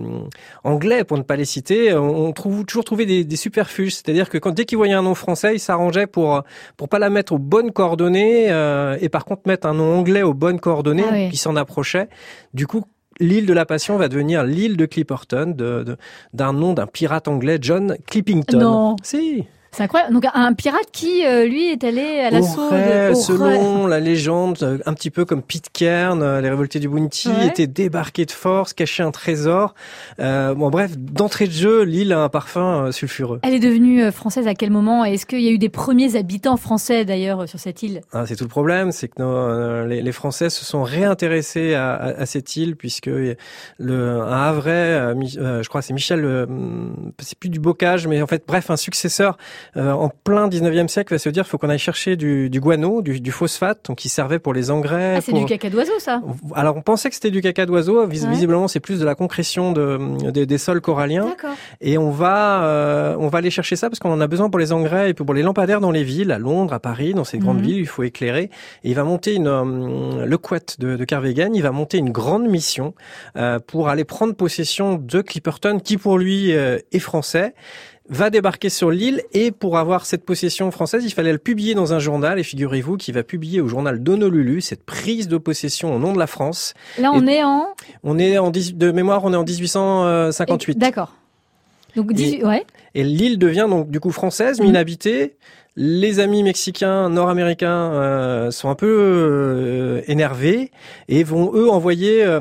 anglais, 0.65 1.05
pour 1.05 1.19
ne 1.19 1.23
pas 1.23 1.37
les 1.37 1.45
citer, 1.45 1.95
ont 1.95 2.33
trouve, 2.33 2.65
toujours 2.65 2.85
trouvé 2.85 3.07
des, 3.07 3.25
des 3.25 3.37
superfuges. 3.37 3.95
C'est-à-dire 3.95 4.29
que 4.29 4.39
quand, 4.39 4.53
dès 4.53 4.65
qu'ils 4.65 4.79
voyaient 4.79 4.95
un 4.95 5.03
nom 5.03 5.15
français, 5.15 5.55
ils 5.55 5.61
s'arrangeaient 5.61 6.07
pour 6.07 6.43
pour 6.77 6.89
pas 6.89 6.99
la 6.99 7.11
mettre 7.11 7.33
aux 7.33 7.39
bonnes 7.39 7.73
coordonnées 7.73 8.51
euh, 8.51 8.97
et 9.01 9.09
par 9.09 9.25
contre 9.25 9.43
mettre 9.47 9.67
un 9.67 9.75
nom 9.75 9.99
anglais 9.99 10.23
aux 10.23 10.35
bonnes 10.35 10.61
coordonnées 10.61 11.05
ah 11.09 11.15
oui. 11.31 11.37
s'en 11.37 11.57
approchait. 11.57 12.09
Du 12.55 12.67
coup, 12.67 12.85
l'île 13.21 13.47
de 13.47 13.53
la 13.53 13.67
Passion 13.67 13.97
va 13.97 14.09
devenir 14.09 14.45
l'île 14.45 14.77
de 14.77 14.87
Clipperton, 14.87 15.47
d'un 15.47 15.83
de, 15.83 15.97
de, 16.35 16.53
nom 16.53 16.73
d'un 16.73 16.87
pirate 16.87 17.29
anglais, 17.29 17.59
John 17.61 17.97
Clippington. 18.07 18.59
Non. 18.59 18.97
Si. 19.03 19.45
C'est 19.73 19.83
incroyable. 19.83 20.15
Donc 20.15 20.25
un 20.33 20.53
pirate 20.55 20.87
qui, 20.93 21.25
euh, 21.27 21.45
lui, 21.47 21.71
est 21.71 21.85
allé 21.85 22.21
à 22.21 22.31
l'assaut 22.31 22.71
de... 22.71 23.15
Selon 23.15 23.87
la 23.89 24.01
légende, 24.01 24.59
euh, 24.63 24.79
un 24.87 24.95
petit 24.95 25.11
peu 25.11 25.25
comme 25.25 25.43
Pitcairn, 25.43 26.23
euh, 26.23 26.41
les 26.41 26.49
révoltés 26.49 26.81
du 26.81 26.89
Bounty, 26.89 27.29
Ouais. 27.29 27.47
étaient 27.49 27.67
débarqués 27.67 28.25
de 28.25 28.31
force, 28.31 28.73
cachaient 28.73 29.03
un 29.03 29.11
trésor. 29.11 29.75
Euh, 30.21 30.55
bon, 30.55 30.71
bref, 30.71 30.97
d'entrée 30.97 31.47
de 31.47 31.53
jeu, 31.53 31.83
l'île 31.83 32.13
a 32.13 32.21
un 32.21 32.29
parfum 32.29 32.91
sulfureux. 32.93 33.41
Elle 33.43 33.55
est 33.55 33.59
devenue 33.61 34.11
française 34.13 34.47
à 34.47 34.55
quel 34.55 34.71
moment? 34.71 35.05
Est-ce 35.05 35.27
qu'il 35.27 35.41
y 35.43 35.49
a 35.49 35.51
eu 35.51 35.59
des 35.59 35.69
premiers 35.69 36.17
habitants 36.17 36.57
français 36.57 37.05
d'ailleurs 37.05 37.49
sur 37.49 37.59
cette 37.59 37.83
île? 37.83 38.01
Ah, 38.13 38.25
c'est 38.27 38.37
tout 38.37 38.45
le 38.45 38.49
problème, 38.51 38.93
c'est 38.93 39.09
que 39.09 39.21
nos, 39.21 39.29
euh, 39.31 39.87
les, 39.87 40.01
les 40.03 40.13
Français 40.13 40.49
se 40.51 40.65
sont 40.65 40.83
réintéressés 40.83 41.75
à, 41.75 41.93
à, 41.95 42.09
à 42.23 42.27
cette 42.27 42.57
île 42.57 42.77
puisque 42.77 43.07
le 43.07 43.37
un 44.23 44.33
Havrais, 44.47 45.15
euh, 45.39 45.63
je 45.63 45.69
crois 45.69 45.83
c'est 45.83 45.93
Michel, 45.93 46.25
euh, 46.25 46.47
c'est 47.19 47.39
plus 47.39 47.49
du 47.51 47.59
bocage, 47.61 48.07
mais 48.07 48.23
en 48.23 48.27
fait 48.27 48.45
bref 48.47 48.71
un 48.71 48.77
successeur 48.77 49.37
euh, 49.77 49.93
en 49.93 50.09
plein 50.09 50.49
19e 50.49 50.89
siècle 50.89 51.15
va 51.15 51.19
se 51.19 51.29
dire 51.29 51.47
faut 51.47 51.59
qu'on 51.59 51.69
aille 51.69 51.79
chercher 51.79 52.17
du, 52.17 52.51
du 52.51 52.61
guano, 52.61 53.03
du, 53.03 53.21
du 53.21 53.31
phosphate, 53.33 53.87
donc 53.89 53.99
qui 53.99 54.09
servait 54.09 54.39
pour 54.39 54.53
les 54.55 54.71
engrais. 54.71 55.17
Ah, 55.17 55.21
c'est 55.21 55.33
pour- 55.33 55.41
du 55.41 55.47
caca 55.47 55.71
d'oiseau 55.71 55.93
ça 55.99 56.23
Alors 56.55 56.77
on 56.77 56.83
pensait 56.83 57.09
que 57.09 57.15
c'était 57.15 57.31
du 57.31 57.41
caca 57.41 57.67
d'oiseau, 57.67 58.07
vis- 58.07 58.25
Ouais. 58.25 58.31
visiblement 58.31 58.69
c'est 58.69 58.81
plus 58.81 58.99
de 59.01 59.05
la 59.05 59.15
concrétion 59.15 59.73
de, 59.73 60.31
des- 60.31 60.47
des 60.47 60.59
sols 60.59 60.81
coralliens. 60.81 61.35
Et 61.81 61.99
on 61.99 62.11
va, 62.11 62.65
euh, 62.65 63.17
on 63.19 63.29
va 63.29 63.39
aller 63.39 63.51
chercher 63.51 63.77
ça 63.77 63.89
parce 63.89 63.99
qu'on 63.99 64.11
en 64.13 64.21
a 64.21 64.27
besoin 64.27 64.51
pour 64.51 64.59
les 64.59 64.73
engrais 64.73 65.11
et 65.11 65.15
pour 65.15 65.33
les 65.35 65.43
lampadaires 65.43 65.81
dans 65.81 65.91
les 65.91 66.05
villes, 66.05 66.33
à 66.33 66.39
Londres, 66.39 66.73
à 66.75 66.81
Paris, 66.81 67.15
dans 67.15 67.25
ces 67.25 67.39
grandes 67.39 67.59
Mhm. 67.59 67.63
villes, 67.65 67.77
il 67.79 67.87
faut 67.87 68.03
éclairer. 68.03 68.45
Et 68.85 68.91
il 68.91 68.95
va 68.95 69.05
monter 69.05 69.35
une, 69.35 69.47
euh, 69.49 70.27
le 70.27 70.39
Quat 70.39 70.77
de, 70.79 70.97
de 70.97 71.05
Carvegan, 71.05 71.51
il 71.55 71.63
va 71.63 71.71
monter 71.73 71.99
une 71.99 72.11
grande 72.11 72.47
mission 72.49 72.95
euh, 73.37 73.59
pour 73.59 73.89
aller 73.89 74.05
prendre 74.05 74.35
possession 74.35 74.95
de 74.95 75.21
Clipperton, 75.21 75.79
qui 75.79 75.97
pour 75.97 76.19
lui 76.19 76.53
euh, 76.53 76.79
est 76.93 76.99
français 76.99 77.55
va 78.09 78.31
débarquer 78.31 78.69
sur 78.69 78.91
l'île 78.91 79.23
et 79.33 79.51
pour 79.51 79.79
avoir 79.79 80.07
cette 80.07 80.25
possession 80.25 80.71
française, 80.71 81.05
il 81.05 81.11
fallait 81.13 81.33
le 81.33 81.39
publier 81.39 81.75
dans 81.75 81.93
un 81.93 81.99
journal 81.99 82.39
et 82.39 82.43
figurez-vous 82.43 82.97
qu'il 82.97 83.15
va 83.15 83.23
publier 83.23 83.61
au 83.61 83.69
journal 83.69 84.01
d'Honolulu 84.03 84.61
cette 84.61 84.85
prise 84.85 85.29
de 85.29 85.37
possession 85.39 85.95
au 85.95 85.99
nom 85.99 86.13
de 86.13 86.19
la 86.19 86.27
France. 86.27 86.75
Là, 86.99 87.11
on 87.13 87.27
est 87.27 87.43
en... 87.43 87.67
On 88.05 88.19
est 88.19 88.39
en 88.39 88.51
10 88.51 88.75
de 88.75 88.93
mémoire, 88.93 89.25
on 89.25 89.33
est 89.33 89.37
en 89.37 89.45
1858. 89.45 90.79
D'accord. 90.79 91.15
Donc, 91.97 92.13
18... 92.13 92.45
ouais. 92.45 92.65
Et 92.95 93.03
l'île 93.05 93.39
devient 93.39 93.67
donc 93.69 93.91
du 93.91 94.01
coup 94.01 94.11
française, 94.11 94.59
mais 94.61 94.67
Mhm. 94.67 94.71
inhabitée. 94.71 95.37
Les 95.79 96.21
amis 96.21 96.43
mexicains, 96.43 97.11
nord-américains 97.11 97.93
euh, 97.93 98.51
sont 98.51 98.71
un 98.71 98.75
peu 98.75 98.87
euh, 98.89 100.01
énervés 100.07 100.71
et 101.09 101.23
vont 101.23 101.53
eux 101.55 101.69
envoyer 101.69 102.25
euh, 102.25 102.41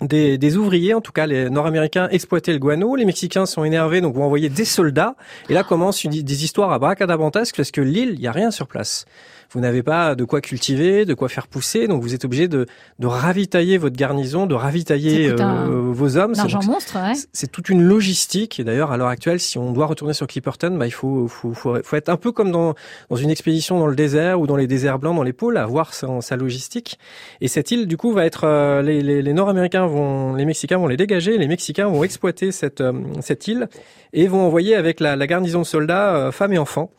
des, 0.00 0.38
des 0.38 0.56
ouvriers, 0.56 0.94
en 0.94 1.00
tout 1.00 1.12
cas 1.12 1.26
les 1.26 1.50
nord-américains 1.50 2.08
exploiter 2.10 2.52
le 2.52 2.58
guano, 2.58 2.94
les 2.96 3.04
mexicains 3.04 3.46
sont 3.46 3.64
énervés 3.64 4.00
donc 4.00 4.14
vont 4.14 4.24
envoyer 4.24 4.48
des 4.48 4.64
soldats 4.64 5.16
et 5.48 5.54
là 5.54 5.64
commencent 5.64 6.04
une- 6.04 6.10
des 6.22 6.44
histoires 6.44 6.70
à 6.72 6.78
bracadabrantesques 6.78 7.56
parce 7.56 7.70
que 7.70 7.80
l'île, 7.80 8.10
il 8.14 8.20
y 8.20 8.26
a 8.28 8.32
rien 8.32 8.50
sur 8.50 8.66
place. 8.68 9.06
Vous 9.50 9.60
n'avez 9.60 9.82
pas 9.82 10.14
de 10.14 10.24
quoi 10.24 10.42
cultiver, 10.42 11.06
de 11.06 11.14
quoi 11.14 11.30
faire 11.30 11.46
pousser, 11.46 11.88
donc 11.88 12.02
vous 12.02 12.14
êtes 12.14 12.26
obligé 12.26 12.48
de, 12.48 12.66
de 12.98 13.06
ravitailler 13.06 13.78
votre 13.78 13.96
garnison, 13.96 14.46
de 14.46 14.54
ravitailler 14.54 15.30
un- 15.40 15.68
euh, 15.70 15.90
vos 15.90 16.18
hommes. 16.18 16.34
C'est- 16.34 16.42
donc, 16.42 16.66
monstre, 16.66 16.96
ouais. 16.96 17.14
c'est- 17.32 17.50
toute 17.50 17.70
une 17.70 17.82
logistique. 17.82 18.60
Et 18.60 18.64
d'ailleurs, 18.64 18.92
à 18.92 18.98
l'heure 18.98 19.08
actuelle, 19.08 19.40
si 19.40 19.56
on 19.56 19.72
doit 19.72 19.86
retourner 19.86 20.12
sur 20.12 20.26
Clipperton, 20.26 20.76
bah, 20.76 20.86
il 20.86 20.90
faut, 20.90 21.28
faut, 21.28 21.54
faut, 21.54 21.76
faut 21.82 21.96
être 21.96 22.10
un 22.10 22.16
peu 22.18 22.30
comme 22.30 22.52
dans, 22.52 22.74
dans 23.08 23.16
une 23.16 23.30
expédition 23.30 23.78
dans 23.78 23.86
le 23.86 23.96
désert 23.96 24.38
ou 24.38 24.46
dans 24.46 24.56
les 24.56 24.66
déserts 24.66 24.98
blancs, 24.98 25.16
dans 25.16 25.22
les 25.22 25.32
pôles, 25.32 25.56
avoir 25.56 25.94
sa, 25.94 26.20
sa 26.20 26.36
logistique. 26.36 26.98
Et 27.40 27.48
cette 27.48 27.70
île, 27.70 27.86
du 27.86 27.96
coup, 27.96 28.12
va 28.12 28.26
être, 28.26 28.44
euh, 28.44 28.82
les, 28.82 29.00
les, 29.00 29.22
les 29.22 29.32
Nord-Américains 29.32 29.86
vont, 29.86 30.34
les 30.34 30.44
Mexicains 30.44 30.76
vont 30.76 30.88
les 30.88 30.98
dégager, 30.98 31.38
les 31.38 31.48
Mexicains 31.48 31.88
vont 31.88 32.04
exploiter 32.04 32.52
cette, 32.52 32.82
euh, 32.82 32.92
cette 33.22 33.48
île 33.48 33.68
et 34.12 34.26
vont 34.26 34.42
envoyer 34.46 34.74
avec 34.74 35.00
la, 35.00 35.16
la 35.16 35.26
garnison 35.26 35.60
de 35.60 35.64
soldats, 35.66 36.30
femmes 36.32 36.52
et 36.52 36.58
enfants 36.58 36.90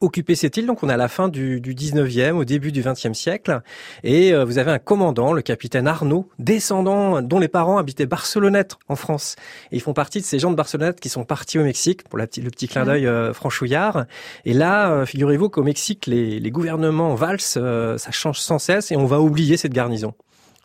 occuper 0.00 0.34
cette 0.34 0.56
île. 0.56 0.66
Donc 0.66 0.82
on 0.82 0.88
est 0.88 0.92
à 0.92 0.96
la 0.96 1.08
fin 1.08 1.28
du, 1.28 1.60
du 1.60 1.74
19e, 1.74 2.32
au 2.32 2.44
début 2.44 2.72
du 2.72 2.82
20e 2.82 3.14
siècle. 3.14 3.60
Et 4.02 4.32
euh, 4.32 4.44
vous 4.44 4.58
avez 4.58 4.70
un 4.70 4.78
commandant, 4.78 5.32
le 5.32 5.42
capitaine 5.42 5.86
Arnaud, 5.86 6.28
descendant 6.38 7.22
dont 7.22 7.38
les 7.38 7.48
parents 7.48 7.78
habitaient 7.78 8.06
Barcelonnette 8.06 8.76
en 8.88 8.96
France. 8.96 9.36
Et 9.72 9.76
ils 9.76 9.80
font 9.80 9.92
partie 9.92 10.20
de 10.20 10.24
ces 10.24 10.38
gens 10.38 10.50
de 10.50 10.56
Barcelonnette 10.56 11.00
qui 11.00 11.08
sont 11.08 11.24
partis 11.24 11.58
au 11.58 11.64
Mexique 11.64 12.04
pour 12.04 12.18
la, 12.18 12.24
le 12.24 12.50
petit 12.50 12.68
clin 12.68 12.84
d'œil 12.84 13.06
euh, 13.06 13.32
franchouillard. 13.32 14.06
Et 14.44 14.52
là, 14.52 14.90
euh, 14.90 15.06
figurez-vous 15.06 15.48
qu'au 15.48 15.62
Mexique, 15.62 16.06
les, 16.06 16.40
les 16.40 16.50
gouvernements 16.50 17.14
valsent, 17.14 17.58
euh, 17.60 17.98
ça 17.98 18.10
change 18.10 18.40
sans 18.40 18.58
cesse 18.58 18.90
et 18.92 18.96
on 18.96 19.06
va 19.06 19.20
oublier 19.20 19.56
cette 19.56 19.72
garnison. 19.72 20.14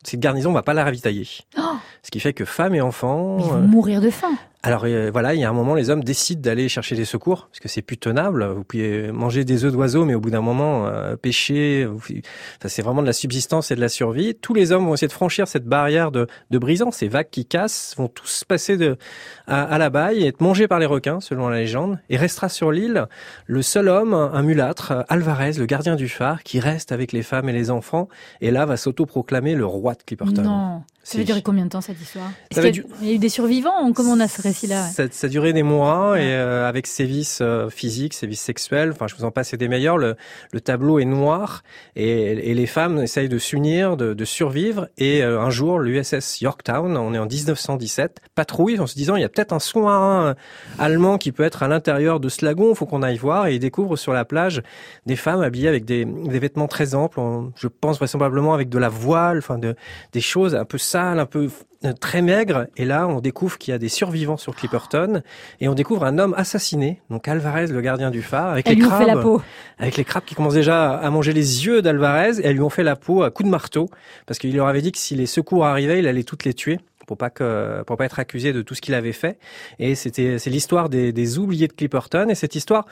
Cette 0.06 0.20
garnison, 0.20 0.52
on 0.52 0.54
va 0.54 0.62
pas 0.62 0.76
la 0.76 0.84
ravitailler. 0.84 1.28
Oh 1.58 1.62
Ce 2.04 2.12
qui 2.12 2.20
fait 2.20 2.34
que 2.34 2.46
femmes 2.46 2.76
et 2.76 2.82
enfants... 2.82 3.38
Mais 3.38 3.44
ils 3.44 3.50
vont 3.50 3.56
euh, 3.56 3.62
mourir 3.62 4.02
de 4.02 4.12
faim. 4.12 4.38
Alors 4.66 4.84
euh, 4.86 5.10
voilà, 5.12 5.34
il 5.34 5.40
y 5.40 5.44
a 5.44 5.50
un 5.50 5.54
moment, 5.54 5.76
les 5.76 5.90
hommes 5.90 6.04
décident 6.04 6.42
d'aller 6.42 6.68
chercher 6.70 6.96
des 6.96 7.06
secours 7.06 7.48
parce 7.52 7.60
que 7.60 7.68
c'est 7.68 7.82
plus 7.82 7.98
tenable. 7.98 8.46
Vous 8.46 8.64
pouvez 8.64 9.12
manger 9.12 9.46
des 9.46 9.64
œufs 9.66 9.72
d'oiseaux, 9.72 10.06
mais 10.06 10.16
au 10.16 10.20
bout 10.20 10.30
d'un 10.32 10.42
moment, 10.42 10.88
euh, 10.88 11.16
pêcher, 11.16 11.86
vous- 11.86 11.98
enfin, 12.60 12.68
c'est 12.68 12.82
vraiment 12.82 13.02
de 13.02 13.08
la 13.08 13.14
subsistance 13.14 13.72
et 13.72 13.76
de 13.76 13.82
la 13.82 13.90
survie. 13.90 14.36
Tous 14.36 14.54
les 14.54 14.72
hommes 14.72 14.86
vont 14.86 14.94
essayer 14.96 15.08
de 15.08 15.14
franchir 15.14 15.48
cette 15.48 15.66
barrière 15.66 16.12
de, 16.12 16.28
de 16.52 16.58
brisant, 16.58 16.92
ces 16.92 17.08
vagues 17.08 17.30
qui 17.30 17.46
cassent, 17.46 17.94
vont 17.98 18.08
tous 18.08 18.44
passer 18.44 18.78
de, 18.78 18.98
à, 19.48 19.64
à 19.64 19.78
la 19.78 19.90
baille 19.90 20.24
et 20.24 20.28
être 20.28 20.42
mangés 20.42 20.68
par 20.68 20.80
les 20.80 20.86
requins, 20.86 21.20
selon 21.20 21.48
la 21.50 21.58
légende. 21.58 22.00
Et 22.10 22.18
restera 22.18 22.50
sur 22.50 22.72
l'île 22.72 23.06
le 23.46 23.62
seul 23.62 23.88
homme, 23.88 24.14
un 24.14 24.42
mulâtre, 24.42 25.06
Alvarez, 25.10 25.54
le 25.54 25.66
gardien 25.66 25.96
du 25.96 26.10
phare, 26.10 26.44
qui 26.44 26.60
reste 26.60 26.92
avec 26.92 27.12
les 27.12 27.24
femmes 27.24 27.50
et 27.50 27.54
les 27.54 27.70
enfants, 27.72 28.08
et 28.42 28.52
là 28.52 28.66
va 28.66 28.78
s'autoproclamer 28.78 29.56
le 29.56 29.66
roi 29.66 29.94
de 29.94 30.04
Clipperton. 30.04 30.42
Non. 30.42 30.84
Ça 31.04 31.20
va 31.20 31.24
durer 31.24 31.44
combien 31.44 31.66
de 31.66 31.70
temps 31.70 31.82
cette 31.82 32.02
histoire? 32.02 32.32
Est-ce 32.50 32.62
qu'il 32.62 32.78
y, 32.78 32.80
a- 32.80 32.84
il 33.02 33.08
y 33.08 33.12
a 33.12 33.14
eu 33.14 33.18
des 33.20 33.30
survivants 33.30 33.94
Comment 33.94 34.14
on 34.14 34.20
a 34.20 34.28
ce 34.28 34.42
ouais 34.64 34.92
Ça, 34.94 35.04
ça 35.12 35.28
a 35.28 35.30
duré 35.30 35.54
des 35.54 35.64
mois 35.64 36.12
Ouais. 36.12 36.26
et 36.26 36.34
euh, 36.34 36.68
avec 36.68 36.88
sévices 36.88 37.40
euh, 37.42 37.70
physiques, 37.70 38.14
sévices 38.14 38.42
sexuels. 38.42 38.92
Enfin, 38.92 39.08
je 39.08 39.16
vous 39.16 39.24
en 39.26 39.32
passe 39.32 39.54
des 39.54 39.68
meilleurs. 39.68 39.98
Le, 39.98 40.16
le 40.54 40.62
tableau 40.62 41.00
est 41.00 41.06
noir 41.06 41.64
et, 41.96 42.50
et 42.50 42.54
les 42.54 42.66
femmes 42.66 43.00
essayent 43.00 43.30
de 43.30 43.38
s'unir, 43.38 43.98
de, 43.98 44.14
de 44.14 44.26
survivre. 44.26 44.88
Et 44.98 45.24
euh, 45.24 45.40
un 45.42 45.50
jour, 45.50 45.80
l'USS 45.80 46.42
Yorktown, 46.42 46.98
on 46.98 47.14
est 47.14 47.18
en 47.20 47.26
1917, 47.26 48.20
patrouille 48.36 48.80
en 48.80 48.88
se 48.88 48.96
disant 48.96 49.16
il 49.16 49.22
y 49.22 49.26
a 49.26 49.30
peut-être 49.30 49.54
un 49.54 49.60
sous-marin 49.60 50.26
euh, 50.28 50.34
allemand 50.80 51.18
qui 51.18 51.32
peut 51.32 51.44
être 51.44 51.64
à 51.64 51.68
l'intérieur 51.68 52.20
de 52.20 52.30
ce 52.30 52.44
lagon. 52.46 52.70
Il 52.72 52.76
faut 52.76 52.86
qu'on 52.86 53.04
aille 53.04 53.18
voir. 53.18 53.48
Et 53.48 53.56
ils 53.56 53.60
découvrent 53.60 53.98
sur 53.98 54.14
la 54.14 54.26
plage 54.26 54.62
des 55.06 55.16
femmes 55.16 55.42
habillées 55.42 55.68
avec 55.70 55.86
des, 55.86 56.06
des 56.06 56.40
vêtements 56.40 56.68
très 56.68 56.96
amples. 56.96 57.20
On- 57.20 57.52
je 57.56 57.68
pense 57.68 57.98
vraisemblablement 57.98 58.54
avec 58.54 58.70
de 58.70 58.78
la 58.80 58.90
voile, 58.90 59.40
enfin 59.40 59.58
de, 59.58 59.76
des 60.14 60.22
choses 60.22 60.56
un 60.56 60.66
peu 60.66 60.78
sales, 60.78 61.20
un 61.20 61.26
peu 61.26 61.50
très 61.94 62.22
maigres. 62.22 62.68
Et 62.78 62.86
là, 62.86 63.08
on 63.08 63.20
découvre 63.20 63.58
qu'il 63.58 63.72
y 63.72 63.76
a 63.76 63.78
des 63.78 63.90
survivants 63.90 64.38
sur 64.38 64.56
Clipperton 64.56 65.22
et 65.60 65.68
on 65.68 65.74
découvre 65.74 66.06
un 66.06 66.18
homme 66.18 66.34
assassiné, 66.38 67.02
donc 67.10 67.28
Alvarez, 67.28 67.68
le 67.68 67.82
gardien 67.82 68.12
du 68.12 68.22
phare, 68.22 68.50
avec 68.50 68.68
les 68.68 68.76
lui 68.76 68.86
ont 68.86 68.88
crabes, 68.88 69.02
fait 69.02 69.14
la 69.14 69.22
peau. 69.22 69.42
avec 69.78 69.98
les 69.98 70.04
crabes 70.04 70.24
qui 70.26 70.36
commencent 70.36 70.54
déjà 70.54 70.92
à 70.92 71.10
manger 71.10 71.34
les 71.34 71.66
yeux 71.66 71.82
d'Alvarez 71.82 72.40
et 72.40 72.46
elles 72.46 72.56
lui 72.56 72.62
ont 72.62 72.70
fait 72.70 72.84
la 72.84 72.96
peau 72.96 73.24
à 73.24 73.32
coups 73.32 73.48
de 73.48 73.52
marteau 73.52 73.90
parce 74.26 74.40
qu'il 74.40 74.56
leur 74.56 74.68
avait 74.68 74.82
dit 74.82 74.92
que 74.92 74.98
si 74.98 75.16
les 75.16 75.26
secours 75.26 75.66
arrivaient, 75.66 76.00
il 76.00 76.08
allait 76.08 76.24
toutes 76.24 76.46
les 76.46 76.54
tuer 76.54 76.80
pour 77.08 77.18
pas 77.18 77.30
que 77.30 77.84
pour 77.84 77.98
pas 77.98 78.06
être 78.06 78.20
accusé 78.20 78.52
de 78.52 78.62
tout 78.62 78.74
ce 78.74 78.82
qu'il 78.82 78.94
avait 78.94 79.12
fait. 79.12 79.38
Et 79.80 79.96
c'était 79.96 80.40
c'est 80.40 80.50
l'histoire 80.50 80.90
des, 80.90 81.14
des 81.14 81.38
oubliés 81.38 81.68
de 81.68 81.74
Clipperton 81.74 82.30
et 82.30 82.36
cette 82.36 82.56
histoire, 82.56 82.86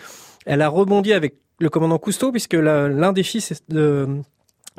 elle 0.45 0.61
a 0.61 0.69
rebondi 0.69 1.13
avec 1.13 1.35
le 1.59 1.69
commandant 1.69 1.97
Cousteau 1.97 2.31
puisque 2.31 2.53
l'un 2.53 3.13
des 3.13 3.23
fils 3.23 3.63
de 3.69 4.21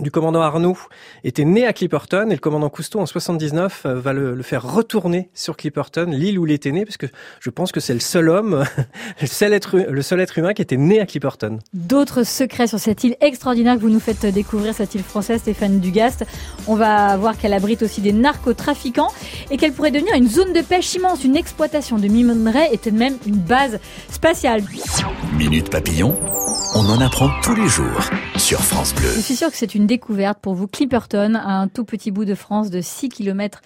du 0.00 0.10
commandant 0.10 0.40
Arnaud 0.42 0.76
était 1.22 1.44
né 1.44 1.66
à 1.66 1.72
Clipperton 1.72 2.28
et 2.28 2.34
le 2.34 2.40
commandant 2.40 2.68
Cousteau 2.68 2.98
en 2.98 3.06
79 3.06 3.82
euh, 3.86 4.00
va 4.00 4.12
le, 4.12 4.34
le 4.34 4.42
faire 4.42 4.62
retourner 4.64 5.30
sur 5.34 5.56
Clipperton, 5.56 6.06
l'île 6.10 6.38
où 6.38 6.46
il 6.46 6.52
était 6.52 6.72
né, 6.72 6.84
parce 6.84 6.96
que 6.96 7.06
je 7.38 7.50
pense 7.50 7.70
que 7.70 7.78
c'est 7.78 7.94
le 7.94 8.00
seul 8.00 8.28
homme, 8.28 8.64
le 9.20 9.26
seul 9.26 9.52
être, 9.52 9.78
le 9.78 10.02
seul 10.02 10.20
être 10.20 10.36
humain 10.38 10.52
qui 10.52 10.62
était 10.62 10.76
né 10.76 11.00
à 11.00 11.06
Clipperton. 11.06 11.60
D'autres 11.72 12.24
secrets 12.24 12.66
sur 12.66 12.80
cette 12.80 13.04
île 13.04 13.16
extraordinaire 13.20 13.76
que 13.76 13.80
vous 13.80 13.88
nous 13.88 14.00
faites 14.00 14.26
découvrir, 14.26 14.74
cette 14.74 14.94
île 14.94 15.04
française, 15.04 15.40
Stéphane 15.40 15.78
Dugast. 15.78 16.24
On 16.66 16.74
va 16.74 17.16
voir 17.16 17.38
qu'elle 17.38 17.52
abrite 17.52 17.82
aussi 17.82 18.00
des 18.00 18.12
narcotrafiquants 18.12 19.12
et 19.50 19.56
qu'elle 19.56 19.72
pourrait 19.72 19.92
devenir 19.92 20.14
une 20.14 20.28
zone 20.28 20.52
de 20.52 20.60
pêche 20.60 20.94
immense, 20.94 21.24
une 21.24 21.36
exploitation 21.36 21.98
de 21.98 22.08
minerais 22.08 22.70
et 22.72 22.78
tout 22.78 22.90
de 22.90 22.98
même 22.98 23.16
une 23.26 23.36
base 23.36 23.78
spatiale. 24.10 24.62
Minute 25.36 25.70
Papillon, 25.70 26.18
on 26.74 26.88
en 26.90 27.00
apprend 27.00 27.30
tous 27.42 27.54
les 27.54 27.68
jours 27.68 28.10
sur 28.36 28.60
France 28.60 28.94
Bleu. 28.94 29.08
Je 29.14 29.20
suis 29.20 29.36
sûre 29.36 29.50
que 29.50 29.56
c'est 29.56 29.74
une 29.74 29.83
découverte 29.84 30.38
pour 30.40 30.54
vous. 30.54 30.66
Clipperton, 30.66 31.34
un 31.34 31.68
tout 31.68 31.84
petit 31.84 32.10
bout 32.10 32.24
de 32.24 32.34
France 32.34 32.70
de 32.70 32.80
6 32.80 33.08
km 33.08 33.60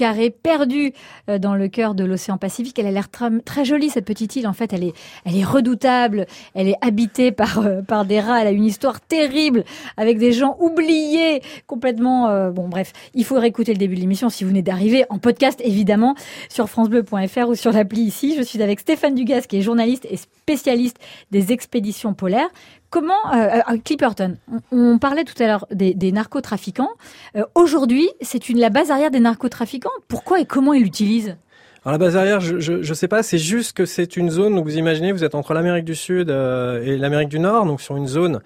carré 0.00 0.30
perdu 0.30 0.94
euh, 1.28 1.38
dans 1.38 1.54
le 1.54 1.68
cœur 1.68 1.94
de 1.94 2.04
l'océan 2.04 2.38
Pacifique. 2.38 2.78
Elle 2.78 2.86
a 2.86 2.90
l'air 2.90 3.08
très 3.44 3.66
jolie 3.66 3.90
cette 3.90 4.06
petite 4.06 4.34
île. 4.34 4.46
En 4.46 4.54
fait, 4.54 4.72
elle 4.72 4.84
est, 4.84 5.44
redoutable. 5.44 6.26
Elle 6.54 6.68
est 6.68 6.76
habitée 6.80 7.32
par 7.32 7.58
euh, 7.58 7.82
par 7.82 8.06
des 8.06 8.18
rats. 8.18 8.40
Elle 8.40 8.46
a 8.46 8.50
une 8.50 8.64
histoire 8.64 9.02
terrible 9.02 9.62
avec 9.98 10.18
des 10.18 10.32
gens 10.32 10.56
oubliés 10.58 11.42
complètement. 11.66 12.30
euh, 12.30 12.50
bon, 12.50 12.68
bref, 12.68 12.94
il 13.14 13.26
faudrait 13.26 13.48
écouter 13.48 13.72
le 13.72 13.78
début 13.78 13.94
de 13.94 14.00
l'émission 14.00 14.30
si 14.30 14.42
vous 14.44 14.50
venez 14.50 14.62
d'arriver 14.62 15.04
en 15.10 15.18
podcast 15.18 15.60
évidemment 15.62 16.14
sur 16.48 16.70
francebleu.fr 16.70 17.48
ou 17.48 17.54
sur 17.54 17.72
l'appli 17.72 18.00
ici. 18.00 18.34
Je 18.38 18.42
suis 18.42 18.62
avec 18.62 18.80
Stéphane 18.80 19.14
Dugas 19.14 19.42
qui 19.42 19.58
est 19.58 19.62
journaliste 19.62 20.06
et 20.08 20.16
spécialiste 20.16 20.98
des 21.30 21.52
expéditions 21.52 22.14
polaires. 22.14 22.48
Comment 22.90 23.32
euh, 23.32 23.60
à 23.64 23.78
Clipperton 23.78 24.36
on, 24.72 24.98
parlait 24.98 25.22
tout 25.22 25.40
à 25.40 25.46
l'heure 25.46 25.66
des, 25.70 25.94
des 25.94 26.10
narcotrafiquants. 26.10 26.90
Euh, 27.36 27.44
Aujourd'hui, 27.54 28.10
c'est 28.20 28.48
la 28.48 28.68
base 28.68 28.90
arrière 28.90 29.12
des 29.12 29.20
narcotrafiquants. 29.20 29.90
Pourquoi 30.08 30.40
et 30.40 30.44
comment 30.44 30.72
ils 30.72 30.82
l'utilisent? 30.82 31.36
Alors 31.84 31.92
la 31.92 31.98
base 31.98 32.14
arrière, 32.16 32.40
je, 32.40 32.58
je, 32.60 32.82
je 32.82 32.94
sais 32.94 33.08
pas, 33.08 33.22
c'est 33.22 33.38
juste 33.38 33.72
que 33.74 33.86
c'est 33.86 34.18
une 34.18 34.28
zone 34.28 34.58
où 34.58 34.62
vous 34.62 34.76
imaginez, 34.76 35.12
vous 35.12 35.24
êtes 35.24 35.34
entre 35.34 35.54
l'Amérique 35.54 35.86
du 35.86 35.94
Sud 35.94 36.28
euh, 36.30 36.82
et 36.84 36.98
l'Amérique 36.98 37.30
du 37.30 37.38
Nord, 37.38 37.64
donc 37.64 37.80
sur 37.80 37.96
une 37.96 38.06
zone 38.06 38.40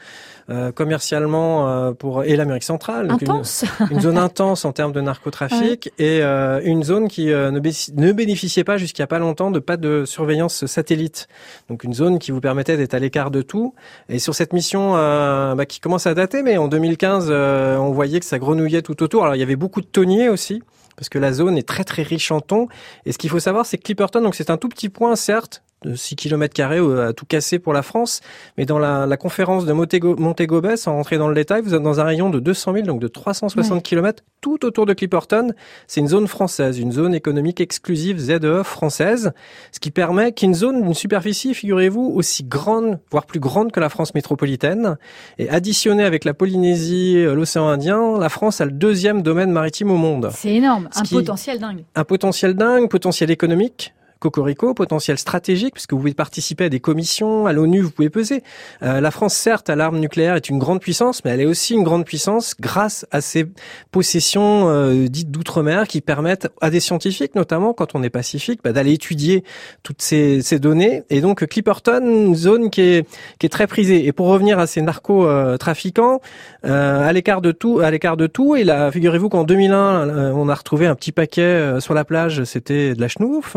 euh, 0.50 0.70
commercialement 0.70 1.68
euh, 1.68 1.92
pour 1.92 2.22
et 2.22 2.36
l'Amérique 2.36 2.62
centrale, 2.62 3.08
donc 3.08 3.22
Intense. 3.24 3.64
une, 3.90 4.00
zone 4.00 4.18
intense 4.18 4.64
en 4.64 4.70
termes 4.72 4.92
de 4.92 5.00
narcotrafic 5.00 5.88
et 5.98 6.20
euh, 6.22 6.60
une 6.62 6.84
zone 6.84 7.08
qui 7.08 7.32
euh, 7.32 7.50
ne, 7.50 7.58
bé- 7.58 7.72
ne 7.96 8.12
bénéficiait 8.12 8.62
pas 8.62 8.76
jusqu'il 8.76 9.02
y 9.02 9.04
a 9.04 9.08
pas 9.08 9.18
longtemps 9.18 9.50
de 9.50 9.58
pas 9.58 9.76
de 9.76 10.04
surveillance 10.04 10.66
satellite. 10.66 11.26
Donc 11.68 11.82
une 11.82 11.94
zone 11.94 12.20
qui 12.20 12.30
vous 12.30 12.40
permettait 12.40 12.76
d'être 12.76 12.94
à 12.94 13.00
l'écart 13.00 13.32
de 13.32 13.42
tout. 13.42 13.74
Et 14.08 14.20
sur 14.20 14.36
cette 14.36 14.52
mission 14.52 14.92
euh, 14.96 15.56
bah, 15.56 15.66
qui 15.66 15.80
commence 15.80 16.06
à 16.06 16.14
dater, 16.14 16.42
mais 16.42 16.56
en 16.56 16.68
2015, 16.68 17.28
euh, 17.30 17.76
on 17.78 17.90
voyait 17.90 18.20
que 18.20 18.26
ça 18.26 18.38
grenouillait 18.38 18.82
tout 18.82 19.02
autour. 19.02 19.24
Alors 19.24 19.34
il 19.34 19.40
y 19.40 19.42
avait 19.42 19.56
beaucoup 19.56 19.80
de 19.80 19.86
thoniers 19.86 20.28
aussi. 20.28 20.62
Parce 20.96 21.08
que 21.08 21.18
la 21.18 21.32
zone 21.32 21.58
est 21.58 21.66
très 21.68 21.84
très 21.84 22.02
riche 22.02 22.30
en 22.30 22.40
thon. 22.40 22.68
Et 23.04 23.12
ce 23.12 23.18
qu'il 23.18 23.30
faut 23.30 23.40
savoir, 23.40 23.66
c'est 23.66 23.78
que 23.78 23.82
Clipperton, 23.82 24.20
donc 24.20 24.34
c'est 24.34 24.50
un 24.50 24.56
tout 24.56 24.68
petit 24.68 24.88
point, 24.88 25.16
certes, 25.16 25.63
de 25.82 25.94
6 25.94 26.16
km 26.16 26.54
carrés 26.54 26.78
euh, 26.78 27.08
à 27.08 27.12
tout 27.12 27.26
casser 27.26 27.58
pour 27.58 27.72
la 27.72 27.82
France. 27.82 28.20
Mais 28.56 28.64
dans 28.66 28.78
la, 28.78 29.06
la 29.06 29.16
conférence 29.16 29.66
de 29.66 29.72
Montego, 29.72 30.16
Montego 30.16 30.62
sans 30.76 30.92
rentrer 30.94 31.18
dans 31.18 31.28
le 31.28 31.34
détail, 31.34 31.62
vous 31.62 31.74
êtes 31.74 31.82
dans 31.82 32.00
un 32.00 32.04
rayon 32.04 32.30
de 32.30 32.40
200 32.40 32.72
000, 32.74 32.86
donc 32.86 33.00
de 33.00 33.08
360 33.08 33.74
Ouais. 33.76 33.82
km, 33.82 34.22
tout 34.40 34.64
autour 34.64 34.86
de 34.86 34.94
Clipperton. 34.94 35.52
C'est 35.86 36.00
une 36.00 36.08
zone 36.08 36.26
française, 36.26 36.78
une 36.78 36.92
zone 36.92 37.14
économique 37.14 37.60
exclusive 37.60 38.18
ZEE 38.18 38.62
française, 38.64 39.32
ce 39.72 39.80
qui 39.80 39.90
permet 39.90 40.32
qu'une 40.32 40.54
zone 40.54 40.82
d'une 40.82 40.94
superficie, 40.94 41.54
figurez-vous, 41.54 42.12
aussi 42.14 42.44
grande, 42.44 43.00
voire 43.10 43.26
plus 43.26 43.40
grande 43.40 43.70
que 43.72 43.80
la 43.80 43.88
France 43.88 44.14
métropolitaine, 44.14 44.96
et 45.38 45.48
additionnée 45.50 46.04
avec 46.04 46.24
la 46.24 46.34
Polynésie, 46.34 47.16
euh, 47.18 47.34
l'océan 47.34 47.68
Indien, 47.68 48.18
la 48.18 48.28
France 48.28 48.60
a 48.60 48.64
le 48.64 48.70
deuxième 48.72 49.22
domaine 49.22 49.50
maritime 49.50 49.90
au 49.90 49.96
monde. 49.96 50.30
C'est 50.34 50.54
énorme, 50.54 50.88
Ce 50.92 51.00
un 51.00 51.02
qui- 51.02 51.14
potentiel 51.14 51.58
dingue. 51.58 51.84
Un 51.94 52.04
potentiel 52.04 52.54
dingue, 52.54 52.88
potentiel 52.88 53.30
économique, 53.30 53.92
Cocorico, 54.24 54.72
potentiel 54.72 55.18
stratégique, 55.18 55.74
puisque 55.74 55.92
vous 55.92 55.98
pouvez 55.98 56.14
participer 56.14 56.64
à 56.64 56.68
des 56.70 56.80
commissions, 56.80 57.44
à 57.44 57.52
l'ONU, 57.52 57.82
vous 57.82 57.90
pouvez 57.90 58.08
peser. 58.08 58.42
Euh, 58.82 59.02
la 59.02 59.10
France, 59.10 59.34
certes, 59.34 59.68
à 59.68 59.76
l'arme 59.76 59.98
nucléaire, 59.98 60.34
est 60.34 60.48
une 60.48 60.58
grande 60.58 60.80
puissance, 60.80 61.22
mais 61.26 61.32
elle 61.32 61.42
est 61.42 61.46
aussi 61.46 61.74
une 61.74 61.82
grande 61.82 62.06
puissance 62.06 62.54
grâce 62.58 63.04
à 63.10 63.20
ses 63.20 63.44
possessions 63.90 64.70
euh, 64.70 65.08
dites 65.08 65.30
d'outre-mer 65.30 65.86
qui 65.86 66.00
permettent 66.00 66.48
à 66.62 66.70
des 66.70 66.80
scientifiques, 66.80 67.34
notamment 67.34 67.74
quand 67.74 67.94
on 67.94 68.02
est 68.02 68.08
pacifique, 68.08 68.60
bah, 68.64 68.72
d'aller 68.72 68.94
étudier 68.94 69.44
toutes 69.82 70.00
ces, 70.00 70.40
ces 70.40 70.58
données. 70.58 71.02
Et 71.10 71.20
donc 71.20 71.44
Clipperton, 71.46 72.00
une 72.00 72.34
zone 72.34 72.70
qui 72.70 72.80
est, 72.80 73.06
qui 73.38 73.44
est 73.44 73.50
très 73.50 73.66
prisée. 73.66 74.06
Et 74.06 74.12
pour 74.12 74.28
revenir 74.28 74.58
à 74.58 74.66
ces 74.66 74.80
narcotrafiquants, 74.80 76.20
euh, 76.64 77.06
à 77.06 77.12
l'écart 77.12 77.42
de 77.42 77.52
tout, 77.52 77.80
à 77.80 77.90
l'écart 77.90 78.16
de 78.16 78.26
tout. 78.26 78.56
Et 78.56 78.64
là, 78.64 78.90
figurez-vous 78.90 79.28
qu'en 79.28 79.44
2001, 79.44 80.08
euh, 80.08 80.32
on 80.34 80.48
a 80.48 80.54
retrouvé 80.54 80.86
un 80.86 80.94
petit 80.94 81.12
paquet 81.12 81.42
euh, 81.42 81.80
sur 81.80 81.92
la 81.92 82.04
plage, 82.04 82.44
c'était 82.44 82.94
de 82.94 83.00
la 83.00 83.08
schnouf. 83.08 83.56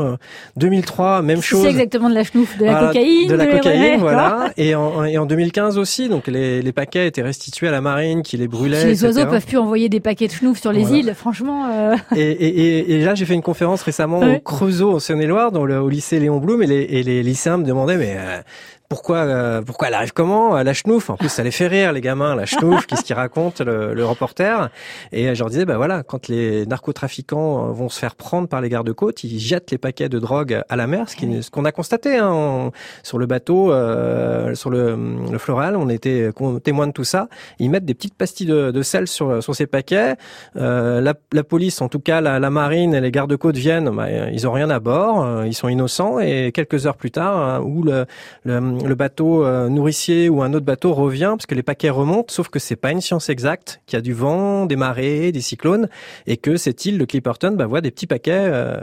2003, 0.58 1.22
même 1.22 1.42
chose. 1.42 1.62
C'est 1.64 1.70
exactement 1.70 2.10
de 2.10 2.16
la 2.16 2.24
schnouf, 2.24 2.58
de 2.58 2.66
la 2.66 2.72
Voilà, 2.72 2.88
cocaïne. 2.88 3.28
de 3.30 3.36
la 3.36 3.46
cocaïne, 3.48 4.00
voilà. 4.00 4.52
Et 4.58 4.76
en, 4.76 5.04
et 5.06 5.18
en 5.18 5.26
2015 5.26 5.78
aussi, 5.78 6.10
donc 6.10 6.28
les, 6.28 6.62
les 6.62 6.72
paquets 6.72 7.08
étaient 7.08 7.22
restitués 7.22 7.68
à 7.68 7.72
la 7.72 7.82
marine 7.82 8.22
qui 8.24 8.38
les 8.38 8.48
brûlait. 8.48 8.84
Les 8.86 8.92
etc. 8.92 9.06
oiseaux 9.08 9.26
peuvent 9.30 9.46
plus 9.46 9.58
envoyer 9.58 9.88
des 9.90 10.00
paquets 10.00 10.28
de 10.28 10.32
schnouf 10.34 10.60
sur 10.60 10.72
les 10.72 10.82
Voilà. 10.84 10.98
îles, 10.98 11.14
franchement. 11.16 11.66
euh, 11.72 11.96
Et, 12.16 12.22
et, 12.32 12.48
et, 12.80 12.92
et 13.00 13.06
là, 13.06 13.16
j'ai 13.16 13.26
fait 13.26 13.34
une 13.36 13.42
conférence 13.42 13.82
récemment 13.84 14.20
Ouais. 14.20 14.38
au 14.38 14.40
Creusot, 14.40 14.96
en 14.96 15.00
Saône-et-Loire, 15.00 15.52
dans 15.52 15.66
le, 15.66 15.80
au 15.80 15.90
lycée 15.90 16.20
Léon 16.20 16.38
Blum, 16.40 16.62
et 16.64 16.68
les, 16.68 16.82
et 16.82 17.04
les 17.04 17.24
lycéens 17.24 17.58
me 17.58 17.64
demandaient, 17.66 17.98
mais 17.98 18.16
euh, 18.18 18.40
pourquoi, 18.90 19.18
euh, 19.18 19.62
pourquoi 19.62 19.90
elle 19.90 19.94
arrive 19.94 20.14
comment 20.14 20.56
euh, 20.58 20.64
La 20.64 20.74
schnouf? 20.74 21.10
En 21.10 21.18
plus, 21.18 21.30
ça 21.30 21.44
les 21.44 21.52
fait 21.52 21.68
rire, 21.68 21.92
les 21.92 22.02
gamins. 22.02 22.36
La 22.36 22.46
schnouf, 22.46 22.86
qu'est-ce 22.86 23.04
qu'il 23.04 23.16
raconte 23.16 23.60
le, 23.62 23.94
le 23.94 24.06
reporter 24.06 24.70
Et 25.12 25.28
euh, 25.28 25.34
je 25.34 25.40
leur 25.40 25.50
disais, 25.50 25.66
bah 25.66 25.78
voilà, 25.78 26.04
quand 26.04 26.28
les 26.28 26.66
narcotrafiquants 26.66 27.68
euh, 27.70 27.72
vont 27.72 27.90
se 27.90 28.00
faire 28.00 28.16
prendre 28.16 28.48
par 28.48 28.62
les 28.62 28.70
gardes-côtes, 28.70 29.24
ils 29.24 29.40
jettent 29.40 29.72
les 29.72 29.78
paquets 29.78 30.10
de 30.10 30.20
drogue 30.20 30.62
à 30.70 30.76
la 30.76 30.88
mer, 30.88 31.10
ce 31.10 31.18
ce 31.42 31.52
qu'on 31.52 31.66
a 31.66 31.72
constaté 31.72 32.18
hein, 32.18 32.72
sur 33.04 33.18
le 33.18 33.26
bateau, 33.26 33.72
euh, 33.72 34.56
sur 34.56 34.70
le, 34.70 34.98
le 35.32 35.38
floral, 35.38 35.76
on 35.76 35.90
était 35.90 36.32
témoins 36.64 36.88
de 36.88 36.92
tout 36.94 37.04
ça. 37.04 37.28
Ils 37.60 37.70
mettent 37.70 37.86
des 37.86 37.94
petites 37.94 38.16
pastilles 38.16 38.48
de, 38.48 38.72
de 38.72 38.82
sel 38.82 39.08
sur, 39.08 39.44
sur 39.44 39.56
ces 39.56 39.68
paquets. 39.68 40.16
Euh, 40.56 41.02
la, 41.02 41.14
la 41.34 41.44
police, 41.44 41.82
en 41.82 41.90
tout 41.90 42.00
cas 42.00 42.22
la, 42.22 42.40
la 42.40 42.50
marine 42.50 42.94
et 42.94 43.02
les 43.02 43.12
gardes-côtes 43.12 43.58
viennent, 43.58 43.90
bah, 43.90 44.10
ils 44.32 44.48
ont 44.48 44.52
rien 44.52 44.70
à 44.70 44.80
bord, 44.80 45.46
ils 45.46 45.54
sont 45.54 45.68
innocents. 45.68 46.20
Et 46.20 46.52
quelques 46.54 46.86
heures 46.86 46.98
plus 46.98 47.12
tard, 47.12 47.38
hein, 47.38 47.62
où 47.64 47.84
le, 47.84 48.06
le, 48.46 48.77
le 48.86 48.96
bateau 48.96 49.44
euh, 49.46 49.70
nourricier 49.70 50.30
ou 50.30 50.42
un 50.42 50.54
autre 50.54 50.66
bateau 50.66 50.94
revient, 50.94 51.34
parce 51.38 51.46
que 51.46 51.56
les 51.56 51.64
paquets 51.64 51.90
remontent, 51.90 52.34
sauf 52.34 52.50
que 52.50 52.60
c'est 52.60 52.76
pas 52.76 52.92
une 52.92 53.02
science 53.02 53.30
exacte, 53.30 53.82
qu'il 53.86 53.98
y 53.98 54.00
a 54.00 54.02
du 54.02 54.14
vent, 54.14 54.66
des 54.66 54.76
marées, 54.76 55.32
des 55.32 55.42
cyclones, 55.42 55.90
et 56.26 56.38
que 56.38 56.58
cette 56.58 56.86
île 56.86 56.98
de 56.98 57.06
Clipperton 57.06 57.52
bah, 57.52 57.66
voit 57.66 57.82
des 57.82 57.92
petits 57.92 58.08
paquets 58.08 58.32
euh, 58.36 58.80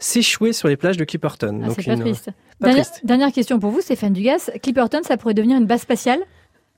s'échouer 0.00 0.52
sur 0.52 0.68
les 0.68 0.76
plages 0.76 0.96
de 0.96 1.04
Clipperton. 1.04 1.60
ah, 1.64 1.68
c'est 1.74 1.84
pas 1.86 1.92
une- 1.94 2.00
triste. 2.00 2.26
pas 2.60 2.66
Dernière, 2.68 2.84
triste. 2.86 3.06
dernière 3.06 3.32
question 3.32 3.58
pour 3.58 3.70
vous, 3.70 3.80
Stéphane 3.80 4.12
Dugas. 4.12 4.50
Clipperton, 4.62 5.00
ça 5.02 5.16
pourrait 5.16 5.34
devenir 5.34 5.58
une 5.58 5.66
base 5.66 5.82
spatiale? 5.82 6.20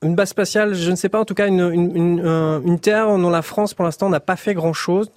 Une 0.02 0.14
base 0.14 0.30
spatiale, 0.30 0.74
je 0.74 0.90
ne 0.90 0.96
sais 0.96 1.10
pas, 1.10 1.20
en 1.20 1.26
tout 1.26 1.34
cas 1.34 1.46
une, 1.46 1.60
une, 1.60 1.96
une, 1.96 2.22
euh, 2.24 2.60
une 2.64 2.80
terre 2.80 3.06
dont 3.18 3.28
la 3.28 3.42
France 3.42 3.74
pour 3.74 3.84
l'instant 3.84 4.08
n'a 4.08 4.20
pas 4.20 4.36
fait 4.36 4.54
grand-chose, 4.54 5.10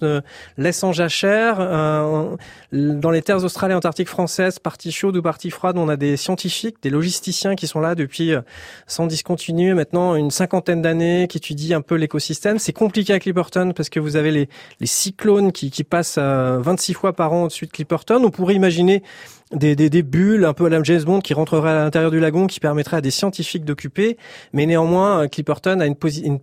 laisse 0.58 0.84
en 0.84 0.92
jachère. 0.92 1.56
Euh, 1.58 2.36
dans 2.72 3.10
les 3.10 3.22
terres 3.22 3.42
australes 3.44 3.70
et 3.70 3.74
antarctiques 3.74 4.08
françaises, 4.08 4.58
partie 4.58 4.92
chaude 4.92 5.16
ou 5.16 5.22
partie 5.22 5.50
froide, 5.50 5.78
on 5.78 5.88
a 5.88 5.96
des 5.96 6.16
scientifiques, 6.16 6.76
des 6.82 6.90
logisticiens 6.90 7.54
qui 7.54 7.66
sont 7.66 7.80
là 7.80 7.94
depuis, 7.94 8.34
euh, 8.34 8.40
sans 8.86 9.06
discontinuer 9.06 9.74
maintenant, 9.74 10.16
une 10.16 10.30
cinquantaine 10.30 10.82
d'années, 10.82 11.28
qui 11.28 11.38
étudient 11.38 11.78
un 11.78 11.82
peu 11.82 11.94
l'écosystème. 11.94 12.58
C'est 12.58 12.72
compliqué 12.72 13.12
à 13.12 13.18
Clipperton 13.18 13.72
parce 13.74 13.88
que 13.88 14.00
vous 14.00 14.16
avez 14.16 14.30
les, 14.30 14.48
les 14.80 14.86
cyclones 14.86 15.52
qui, 15.52 15.70
qui 15.70 15.84
passent 15.84 16.16
euh, 16.18 16.58
26 16.60 16.94
fois 16.94 17.12
par 17.12 17.32
an 17.32 17.44
au-dessus 17.44 17.66
de 17.66 17.70
Clipperton. 17.70 18.22
On 18.24 18.30
pourrait 18.30 18.54
imaginer 18.54 19.02
des, 19.54 19.76
des, 19.76 19.90
des 19.90 20.02
bulles 20.02 20.44
un 20.44 20.52
peu 20.52 20.66
à 20.66 20.68
la 20.68 20.82
James 20.82 21.02
Bond 21.02 21.20
qui 21.20 21.34
rentreraient 21.34 21.70
à 21.70 21.84
l'intérieur 21.84 22.10
du 22.10 22.20
lagon, 22.20 22.46
qui 22.46 22.60
permettraient 22.60 22.98
à 22.98 23.00
des 23.00 23.10
scientifiques 23.10 23.64
d'occuper. 23.64 24.16
Mais 24.52 24.66
néanmoins, 24.66 25.22
euh, 25.22 25.28
Clipperton 25.28 25.80
a 25.80 25.86
une, 25.86 25.96
une, 26.24 26.38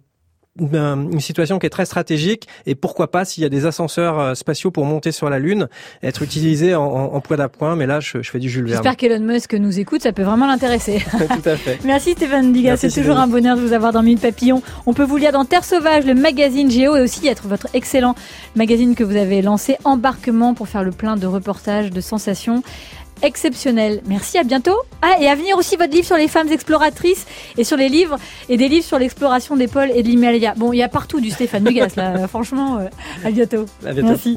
une, 0.60 0.76
euh, 0.76 0.96
une 0.96 1.20
situation 1.20 1.60
qui 1.60 1.66
est 1.66 1.70
très 1.70 1.86
stratégique. 1.86 2.48
Et 2.66 2.76
pourquoi 2.76 3.10
pas, 3.10 3.26
s'il 3.26 3.44
y 3.44 3.46
a 3.46 3.50
des 3.50 3.66
ascenseurs 3.66 4.20
euh, 4.20 4.34
spatiaux 4.34 4.72
pour 4.72 4.86
monter 4.86 5.12
sur 5.12 5.30
la 5.30 5.40
Lune, 5.40 5.68
être 6.04 6.22
utilisés 6.22 6.76
en, 6.76 6.84
en, 6.84 7.14
en 7.14 7.22
point 7.22 7.38
d'appoint. 7.38 7.76
Mais 7.76 7.86
là, 7.86 8.00
je, 8.00 8.22
je 8.22 8.30
fais 8.30 8.40
du 8.40 8.50
Jules 8.50 8.66
Verne. 8.66 8.84
J'espère 8.84 8.98
qu'Elon 8.98 9.24
Musk 9.26 9.54
nous 9.54 9.80
écoute, 9.80 10.02
ça 10.02 10.12
peut 10.12 10.24
vraiment 10.24 10.48
l'intéresser. 10.48 11.00
Tout 11.12 11.50
à 11.50 11.56
fait. 11.56 11.80
Merci 11.86 12.12
Stéphane 12.12 12.52
Merci, 12.52 12.90
c'est 12.90 13.02
toujours 13.02 13.18
un 13.18 13.28
bonheur 13.28 13.56
de 13.56 13.62
vous 13.62 13.74
avoir 13.74 13.94
dans 13.94 14.04
Minute 14.04 14.22
Papillon. 14.22 14.62
On 14.86 14.94
peut 14.94 15.04
vous 15.04 15.18
lire 15.18 15.32
dans 15.32 15.46
Terre 15.46 15.64
Sauvage, 15.64 16.06
le 16.06 16.14
magazine 16.14 16.70
Géo 16.70 16.96
et 16.96 17.02
aussi 17.02 17.28
être 17.28 17.48
votre 17.48 17.68
excellent 17.74 18.16
magazine 18.56 18.96
que 18.96 19.04
vous 19.04 19.16
avez 19.16 19.42
lancé, 19.42 19.78
Embarquement, 19.84 20.54
pour 20.54 20.68
faire 20.68 20.84
le 20.84 20.92
plein 20.92 21.16
de 21.16 21.26
reportages, 21.26 21.92
de 21.92 22.02
sensations 22.02 22.64
exceptionnelles. 23.22 24.02
Merci, 24.06 24.38
à 24.38 24.44
bientôt. 24.44 24.76
Ah, 25.02 25.16
et 25.20 25.28
à 25.28 25.36
venir 25.36 25.58
aussi 25.58 25.76
votre 25.76 25.94
livre 25.94 26.06
sur 26.06 26.18
les 26.18 26.28
femmes 26.28 26.52
exploratrices 26.52 27.26
et 27.58 27.64
sur 27.64 27.78
les 27.78 27.90
livres 27.90 28.18
et 28.50 28.58
des 28.58 28.68
livres 28.68 28.86
sur 28.86 29.00
l'exploration 29.00 29.56
des 29.56 29.68
pôles 29.68 29.92
et 29.96 30.04
de 30.04 30.08
l'Himalaya. 30.08 30.54
Bon, 30.58 30.74
il 30.74 30.78
y 30.78 30.84
a 30.84 30.90
partout 30.90 31.20
du 31.20 31.32
Stéphane 31.32 31.64
Dugas 31.64 31.94
là, 31.96 32.28
franchement, 32.28 32.78
euh, 32.78 32.88
à 33.26 33.32
bientôt. 33.32 33.66
À 33.86 33.94
bientôt. 33.94 34.10
Merci. 34.10 34.30